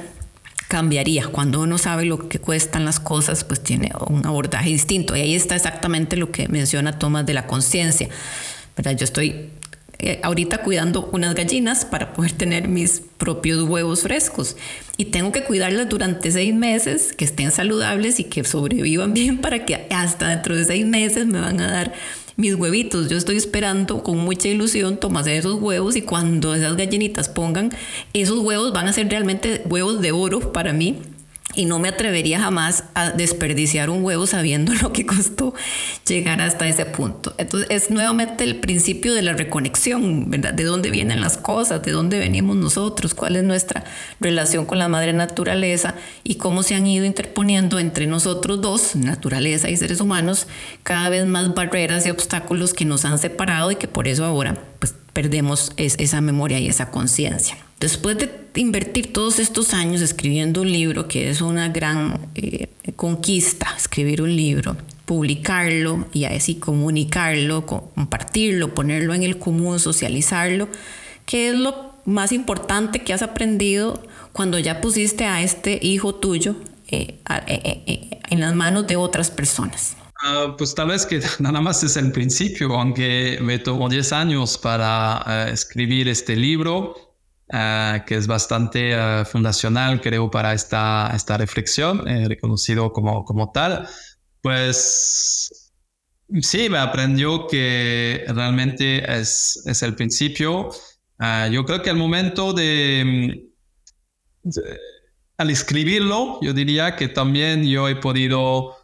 cambiaría. 0.73 1.27
Cuando 1.27 1.61
uno 1.61 1.77
sabe 1.77 2.07
lo 2.07 2.31
que 2.31 2.39
cuestan 2.39 2.87
las 2.87 2.99
cosas, 2.99 3.45
pues 3.45 3.63
tiene 3.63 3.93
un 4.09 4.25
abordaje 4.25 4.71
distinto. 4.71 5.15
Y 5.15 5.21
ahí 5.21 5.35
está 5.35 5.55
exactamente 5.55 6.17
lo 6.17 6.33
que 6.33 6.49
menciona 6.49 6.99
Tomás 6.99 7.27
de 7.27 7.35
la 7.35 7.47
conciencia. 7.47 8.09
Yo 8.79 9.05
estoy 9.05 9.51
eh, 9.99 10.19
ahorita 10.23 10.63
cuidando 10.63 11.11
unas 11.13 11.35
gallinas 11.35 11.85
para 11.85 12.15
poder 12.15 12.33
tener 12.33 12.69
mis 12.69 13.03
propios 13.19 13.69
huevos 13.69 14.01
frescos. 14.01 14.57
Y 14.97 15.07
tengo 15.07 15.31
que 15.31 15.45
cuidarlas 15.45 15.91
durante 15.91 16.31
seis 16.31 16.55
meses, 16.55 17.13
que 17.13 17.27
estén 17.27 17.51
saludables 17.51 18.19
y 18.19 18.25
que 18.25 18.43
sobrevivan 18.43 19.13
bien 19.13 19.43
para 19.43 19.67
que 19.67 19.87
hasta 19.91 20.29
dentro 20.29 20.57
de 20.57 20.65
seis 20.65 20.87
meses 20.87 21.27
me 21.27 21.39
van 21.39 21.61
a 21.61 21.71
dar 21.71 21.93
mis 22.43 22.57
huevitos. 22.57 23.09
Yo 23.09 23.17
estoy 23.17 23.37
esperando 23.37 24.03
con 24.03 24.19
mucha 24.19 24.49
ilusión 24.49 24.97
tomar 24.97 25.29
esos 25.29 25.63
huevos 25.63 25.95
y 25.95 26.03
cuando 26.03 26.57
esas 26.57 26.77
gallinitas 26.77 27.29
pongan 27.29 27.71
esos 28.13 28.41
huevos 28.41 28.73
van 28.73 28.89
a 28.89 28.93
ser 28.93 29.09
realmente 29.09 29.63
huevos 29.65 30.01
de 30.01 30.11
oro 30.11 30.53
para 30.53 30.73
mí 30.73 30.99
y 31.55 31.67
no 31.67 31.79
me 31.79 31.89
atrevería 31.89 32.41
jamás 32.41 32.85
a 32.95 33.11
desperdiciar 33.11 33.91
un 33.91 34.05
huevo 34.05 34.27
sabiendo 34.27 34.73
lo 34.83 34.93
que 34.93 35.07
costó 35.07 35.55
llegar 36.07 36.41
hasta 36.41 36.69
ese 36.69 36.87
punto. 36.87 37.35
Entonces 37.39 37.69
es 37.71 37.91
nuevamente 37.91 38.45
el 38.45 38.57
principio 38.57 39.15
de 39.15 39.23
la 39.23 39.33
reconexión, 39.33 40.31
¿verdad? 40.31 40.55
De 40.55 40.65
dónde 40.65 40.91
vienen 40.91 41.21
las 41.21 41.37
cosas, 41.37 41.83
de 41.83 41.93
dónde 41.93 42.19
venimos 42.19 42.57
nosotros, 42.57 43.15
cuál 43.15 43.37
es 43.37 43.45
nuestra 43.45 43.85
relación 44.21 44.67
con 44.67 44.79
la 44.79 44.89
madre 44.89 45.13
naturaleza 45.13 45.95
y 46.25 46.37
cómo 46.37 46.63
se 46.63 46.75
han 46.75 46.87
ido 46.87 47.05
interponiendo 47.05 47.79
entre 47.79 48.07
nosotros 48.07 48.61
dos, 48.61 48.97
naturaleza 48.97 49.71
y 49.71 49.77
seres 49.77 50.01
humanos, 50.01 50.47
cada 50.83 51.09
vez 51.09 51.27
más 51.27 51.55
barreras 51.55 52.07
y 52.07 52.11
obstáculos 52.11 52.75
que 52.75 52.85
nos 52.85 53.05
han 53.05 53.19
separado 53.19 53.71
y 53.71 53.77
que 53.77 53.89
por 53.89 54.09
eso 54.09 54.25
ahora 54.25 54.57
pues 54.79 54.95
perdemos 55.13 55.73
esa 55.77 56.21
memoria 56.21 56.59
y 56.59 56.69
esa 56.69 56.91
conciencia. 56.91 57.57
Después 57.83 58.17
de 58.17 58.31
invertir 58.55 59.13
todos 59.13 59.41
estos 59.41 59.75
años 59.75 60.03
escribiendo 60.03 60.61
un 60.61 60.71
libro, 60.71 61.09
que 61.09 61.29
es 61.29 61.41
una 61.41 61.69
gran 61.69 62.31
eh, 62.37 62.69
conquista, 62.95 63.75
escribir 63.77 64.23
un 64.23 64.37
libro, 64.37 64.77
publicarlo 65.05 66.07
y 66.13 66.23
así 66.27 66.55
comunicarlo, 66.55 67.67
compartirlo, 67.67 68.73
ponerlo 68.73 69.15
en 69.15 69.25
el 69.25 69.37
común, 69.37 69.81
socializarlo, 69.81 70.69
¿qué 71.27 71.49
es 71.49 71.57
lo 71.57 71.97
más 72.05 72.31
importante 72.31 73.01
que 73.01 73.15
has 73.15 73.23
aprendido 73.23 74.01
cuando 74.33 74.61
ya 74.61 74.81
pusiste 74.81 75.25
a 75.25 75.43
este 75.43 75.81
hijo 75.83 76.15
tuyo 76.15 76.55
eh, 76.87 77.19
eh, 77.49 78.21
en 78.31 78.41
las 78.41 78.55
manos 78.55 78.87
de 78.87 78.95
otras 78.95 79.29
personas? 79.29 79.97
Ah, 80.23 80.55
pues 80.57 80.73
tal 80.77 80.87
vez 80.87 81.05
que 81.05 81.21
nada 81.41 81.61
más 81.61 81.83
es 81.83 81.97
el 81.97 82.13
principio, 82.13 82.75
aunque 82.75 83.41
me 83.43 83.59
tomó 83.59 83.89
10 83.89 84.13
años 84.13 84.57
para 84.57 85.49
escribir 85.51 86.07
este 86.07 86.37
libro 86.37 87.12
Ah, 87.51 88.05
que 88.07 88.15
es 88.17 88.27
bastante 88.27 88.97
uh, 88.97 89.25
fundacional, 89.27 90.01
creo, 90.01 90.31
para 90.31 90.55
esta, 90.55 91.13
esta 91.15 91.37
reflexión, 91.37 92.09
eh, 92.09 92.27
reconocido 92.27 92.93
como, 92.93 93.25
como 93.25 93.53
tal, 93.53 93.87
pues 94.41 95.63
Sí, 96.41 96.71
me 96.71 96.79
aprendió 96.79 97.47
que 97.47 98.25
realmente 98.29 99.05
es, 99.21 99.63
es 99.67 99.83
el 99.83 99.95
principio. 99.95 100.71
Ah, 101.19 101.49
yo 101.49 101.65
creo 101.67 101.83
que 101.83 101.91
al 101.91 101.97
momento 101.97 102.55
de, 102.55 103.51
al 105.37 105.51
escribirlo, 105.51 106.39
yo 106.41 106.55
diría 106.55 106.97
que 106.97 107.09
también 107.09 107.65
yo 107.69 107.87
he 107.89 107.97
podido 107.97 108.75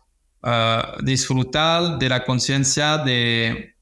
ah, 0.43 0.99
disfrutar 1.03 1.99
de 1.99 2.09
la 2.11 2.25
conciencia 2.25 2.99
de 2.99 3.75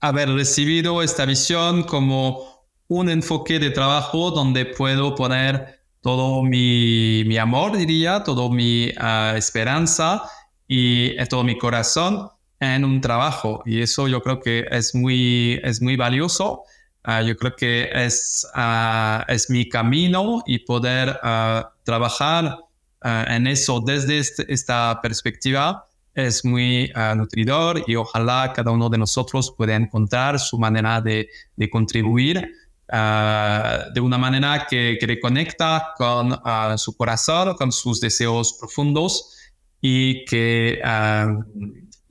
haber 0.00 0.28
recibido 0.30 1.02
esta 1.02 1.24
visión 1.24 1.84
como 1.84 2.49
un 2.90 3.08
enfoque 3.08 3.60
de 3.60 3.70
trabajo 3.70 4.32
donde 4.32 4.66
puedo 4.66 5.14
poner 5.14 5.80
todo 6.00 6.42
mi, 6.42 7.22
mi 7.24 7.38
amor, 7.38 7.76
diría, 7.76 8.24
todo 8.24 8.50
mi 8.50 8.90
ah, 8.98 9.34
esperanza 9.36 10.24
y 10.66 11.16
todo 11.26 11.44
mi 11.44 11.56
corazón 11.56 12.28
en 12.58 12.84
un 12.84 13.00
trabajo 13.00 13.62
y 13.64 13.80
eso 13.80 14.08
yo 14.08 14.20
creo 14.22 14.40
que 14.40 14.66
es 14.72 14.94
muy, 14.94 15.60
es 15.62 15.80
muy 15.80 15.96
valioso. 15.96 16.64
Ah, 17.04 17.22
yo 17.22 17.36
creo 17.36 17.54
que 17.54 17.90
es, 17.94 18.44
uh, 18.56 19.22
es 19.28 19.48
mi 19.50 19.68
camino 19.68 20.42
y 20.44 20.58
poder 20.58 21.10
uh, 21.22 21.62
trabajar 21.84 22.58
en 23.02 23.46
eso 23.46 23.80
desde 23.80 24.18
este, 24.18 24.52
esta 24.52 24.98
perspectiva 25.00 25.86
es 26.12 26.44
muy 26.44 26.92
nutridor 27.16 27.82
y 27.86 27.96
ojalá 27.96 28.52
cada 28.54 28.72
uno 28.72 28.90
de 28.90 28.98
nosotros 28.98 29.54
pueda 29.56 29.74
encontrar 29.74 30.38
su 30.38 30.58
manera 30.58 31.00
de, 31.00 31.30
de 31.56 31.70
contribuir 31.70 32.52
de 32.90 34.00
una 34.00 34.18
manera 34.18 34.66
que, 34.68 34.96
que 34.98 35.06
reconecta 35.06 35.94
con 35.96 36.38
su 36.78 36.96
corazón, 36.96 37.54
con 37.54 37.72
sus 37.72 38.00
deseos 38.00 38.56
profundos 38.58 39.36
y 39.80 40.24
que 40.24 40.80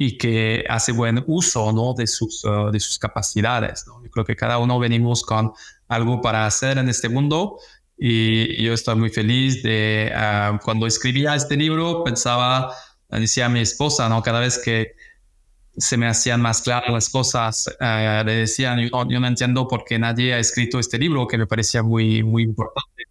y 0.01 0.17
que 0.17 0.63
hace 0.69 0.93
buen 0.93 1.25
uso 1.27 1.73
¿no? 1.73 1.93
de, 1.93 2.07
sus, 2.07 2.45
uh, 2.45 2.71
de 2.71 2.79
sus 2.79 2.97
capacidades. 2.97 3.83
¿no? 3.85 4.01
Yo 4.01 4.09
creo 4.09 4.25
que 4.25 4.35
cada 4.37 4.57
uno 4.57 4.79
venimos 4.79 5.23
con 5.23 5.51
algo 5.89 6.21
para 6.21 6.45
hacer 6.45 6.77
en 6.77 6.87
este 6.87 7.09
mundo 7.09 7.57
y 7.97 8.63
yo 8.63 8.73
estoy 8.73 8.95
muy 8.95 9.09
feliz 9.09 9.61
de 9.61 10.09
uh, 10.15 10.57
cuando 10.63 10.87
escribía 10.87 11.35
este 11.35 11.57
libro 11.57 12.01
pensaba, 12.05 12.73
decía 13.09 13.49
mi 13.49 13.59
esposa, 13.59 14.07
¿no? 14.07 14.23
cada 14.23 14.39
vez 14.39 14.57
que 14.57 14.93
se 15.79 15.97
me 15.97 16.07
hacían 16.07 16.41
más 16.41 16.61
claras 16.61 16.91
las 16.91 17.09
cosas, 17.09 17.67
uh, 17.79 18.25
le 18.25 18.35
decían, 18.35 18.79
yo, 18.79 19.19
no 19.19 19.27
entiendo 19.27 19.67
por 19.67 19.83
qué 19.85 19.97
nadie 19.97 20.33
ha 20.33 20.39
escrito 20.39 20.79
este 20.79 20.99
libro, 20.99 21.27
que 21.27 21.37
me 21.37 21.47
parecía 21.47 21.81
muy, 21.81 22.21
muy 22.21 22.43
importante 22.43 23.03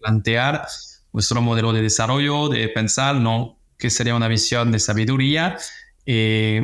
plantear 0.00 0.66
nuestro 1.12 1.40
modelo 1.40 1.72
de 1.72 1.82
desarrollo, 1.82 2.48
de 2.48 2.68
pensar, 2.68 3.16
¿no? 3.16 3.58
que 3.78 3.90
sería 3.90 4.14
una 4.14 4.28
visión 4.28 4.72
de 4.72 4.80
sabiduría 4.80 5.56
eh, 6.04 6.62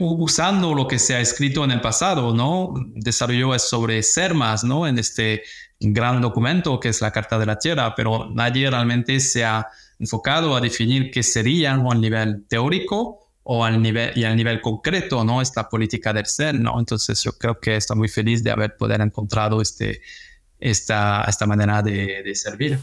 usando 0.00 0.74
lo 0.74 0.88
que 0.88 0.98
se 0.98 1.14
ha 1.14 1.20
escrito 1.20 1.64
en 1.64 1.70
el 1.70 1.82
pasado, 1.82 2.34
¿no? 2.34 2.72
Desarrolló 2.94 3.58
sobre 3.58 4.02
ser 4.02 4.32
más, 4.32 4.64
¿no? 4.64 4.86
En 4.86 4.98
este 4.98 5.42
gran 5.78 6.22
documento 6.22 6.80
que 6.80 6.88
es 6.88 7.02
la 7.02 7.10
Carta 7.10 7.38
de 7.38 7.46
la 7.46 7.58
Tierra, 7.58 7.94
pero 7.94 8.30
nadie 8.30 8.70
realmente 8.70 9.20
se 9.20 9.44
ha 9.44 9.66
enfocado 9.98 10.56
a 10.56 10.60
definir 10.60 11.10
qué 11.10 11.22
sería 11.22 11.74
a 11.74 11.94
nivel 11.94 12.46
teórico 12.48 13.25
o 13.48 13.64
al 13.64 13.80
nivel 13.80 14.10
y 14.16 14.24
al 14.24 14.34
nivel 14.34 14.60
concreto, 14.60 15.24
¿no? 15.24 15.40
Esta 15.40 15.68
política 15.68 16.12
del 16.12 16.26
ser, 16.26 16.56
¿no? 16.56 16.80
Entonces 16.80 17.22
yo 17.22 17.32
creo 17.38 17.60
que 17.60 17.76
estoy 17.76 17.96
muy 17.96 18.08
feliz 18.08 18.42
de 18.42 18.50
haber 18.50 18.76
poder 18.76 19.00
encontrado 19.00 19.62
este, 19.62 20.02
esta, 20.58 21.22
esta 21.28 21.46
manera 21.46 21.80
de, 21.80 22.24
de 22.24 22.34
servir. 22.34 22.80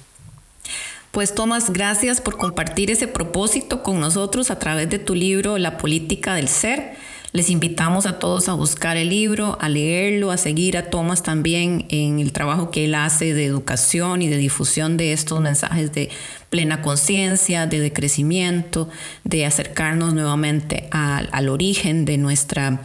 Pues 1.11 1.35
Tomás, 1.35 1.71
gracias 1.71 2.21
por 2.21 2.37
compartir 2.37 2.91
ese 2.91 3.09
propósito 3.09 3.83
con 3.83 3.99
nosotros 3.99 4.51
a 4.51 4.57
través 4.57 4.89
de 4.89 4.99
tu 4.99 5.15
libro 5.15 5.57
La 5.57 5.77
política 5.77 6.33
del 6.35 6.47
ser. 6.47 6.95
Les 7.33 7.49
invitamos 7.49 8.05
a 8.05 8.19
todos 8.19 8.47
a 8.47 8.53
buscar 8.53 8.95
el 8.95 9.09
libro, 9.09 9.57
a 9.59 9.67
leerlo, 9.67 10.29
a 10.29 10.37
seguir 10.37 10.77
a 10.77 10.91
Tomás 10.91 11.23
también 11.23 11.87
en 11.89 12.19
el 12.19 12.31
trabajo 12.31 12.69
que 12.69 12.85
él 12.85 12.93
hace 12.93 13.33
de 13.33 13.43
educación 13.43 14.21
y 14.21 14.27
de 14.27 14.37
difusión 14.37 14.97
de 14.97 15.13
estos 15.13 15.41
mensajes 15.41 15.91
de 15.93 16.11
plena 16.51 16.83
conciencia, 16.83 17.65
de 17.65 17.79
decrecimiento, 17.79 18.87
de 19.23 19.47
acercarnos 19.47 20.13
nuevamente 20.13 20.87
al, 20.91 21.49
origen 21.49 22.05
de 22.05 22.19
nuestra 22.19 22.81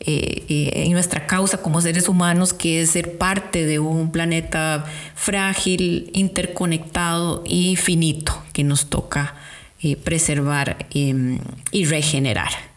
eh, 0.00 0.46
eh, 0.48 0.88
nuestra 0.90 1.28
causa 1.28 1.58
como 1.58 1.80
seres 1.80 2.08
humanos, 2.08 2.52
que 2.52 2.82
es 2.82 2.90
ser 2.90 3.18
parte 3.18 3.66
de 3.66 3.78
un 3.78 4.10
planeta 4.10 4.84
frágil, 5.14 6.10
interconectado 6.12 7.44
y 7.46 7.76
finito, 7.76 8.42
que 8.52 8.64
nos 8.64 8.86
toca 8.90 9.36
eh, 9.80 9.94
preservar 9.94 10.86
em, 10.92 11.38
y 11.70 11.84
regenerar. 11.84 12.71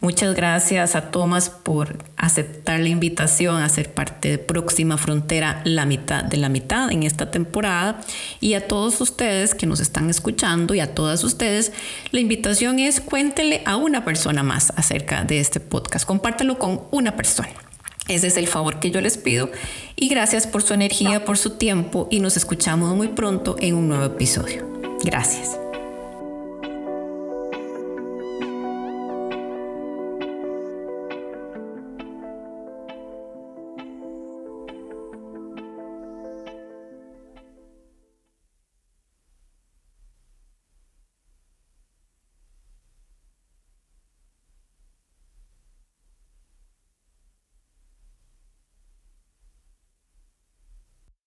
Muchas 0.00 0.36
gracias 0.36 0.94
a 0.94 1.10
Tomás 1.10 1.50
por 1.50 1.98
aceptar 2.16 2.78
la 2.78 2.88
invitación 2.88 3.60
a 3.60 3.68
ser 3.68 3.92
parte 3.92 4.30
de 4.30 4.38
Próxima 4.38 4.96
Frontera, 4.96 5.60
la 5.64 5.86
mitad 5.86 6.22
de 6.22 6.36
la 6.36 6.48
mitad 6.48 6.92
en 6.92 7.02
esta 7.02 7.32
temporada. 7.32 8.00
Y 8.40 8.54
a 8.54 8.68
todos 8.68 9.00
ustedes 9.00 9.56
que 9.56 9.66
nos 9.66 9.80
están 9.80 10.08
escuchando 10.08 10.72
y 10.74 10.80
a 10.80 10.94
todas 10.94 11.24
ustedes, 11.24 11.72
la 12.12 12.20
invitación 12.20 12.78
es 12.78 13.00
cuéntenle 13.00 13.62
a 13.66 13.74
una 13.74 14.04
persona 14.04 14.44
más 14.44 14.72
acerca 14.76 15.24
de 15.24 15.40
este 15.40 15.58
podcast. 15.58 16.06
Compártelo 16.06 16.60
con 16.60 16.82
una 16.92 17.16
persona. 17.16 17.50
Ese 18.06 18.28
es 18.28 18.36
el 18.36 18.46
favor 18.46 18.78
que 18.78 18.92
yo 18.92 19.00
les 19.00 19.18
pido. 19.18 19.50
Y 19.96 20.08
gracias 20.08 20.46
por 20.46 20.62
su 20.62 20.74
energía, 20.74 21.24
por 21.24 21.36
su 21.36 21.56
tiempo 21.56 22.06
y 22.08 22.20
nos 22.20 22.36
escuchamos 22.36 22.94
muy 22.94 23.08
pronto 23.08 23.56
en 23.58 23.74
un 23.74 23.88
nuevo 23.88 24.04
episodio. 24.04 24.64
Gracias. 25.02 25.67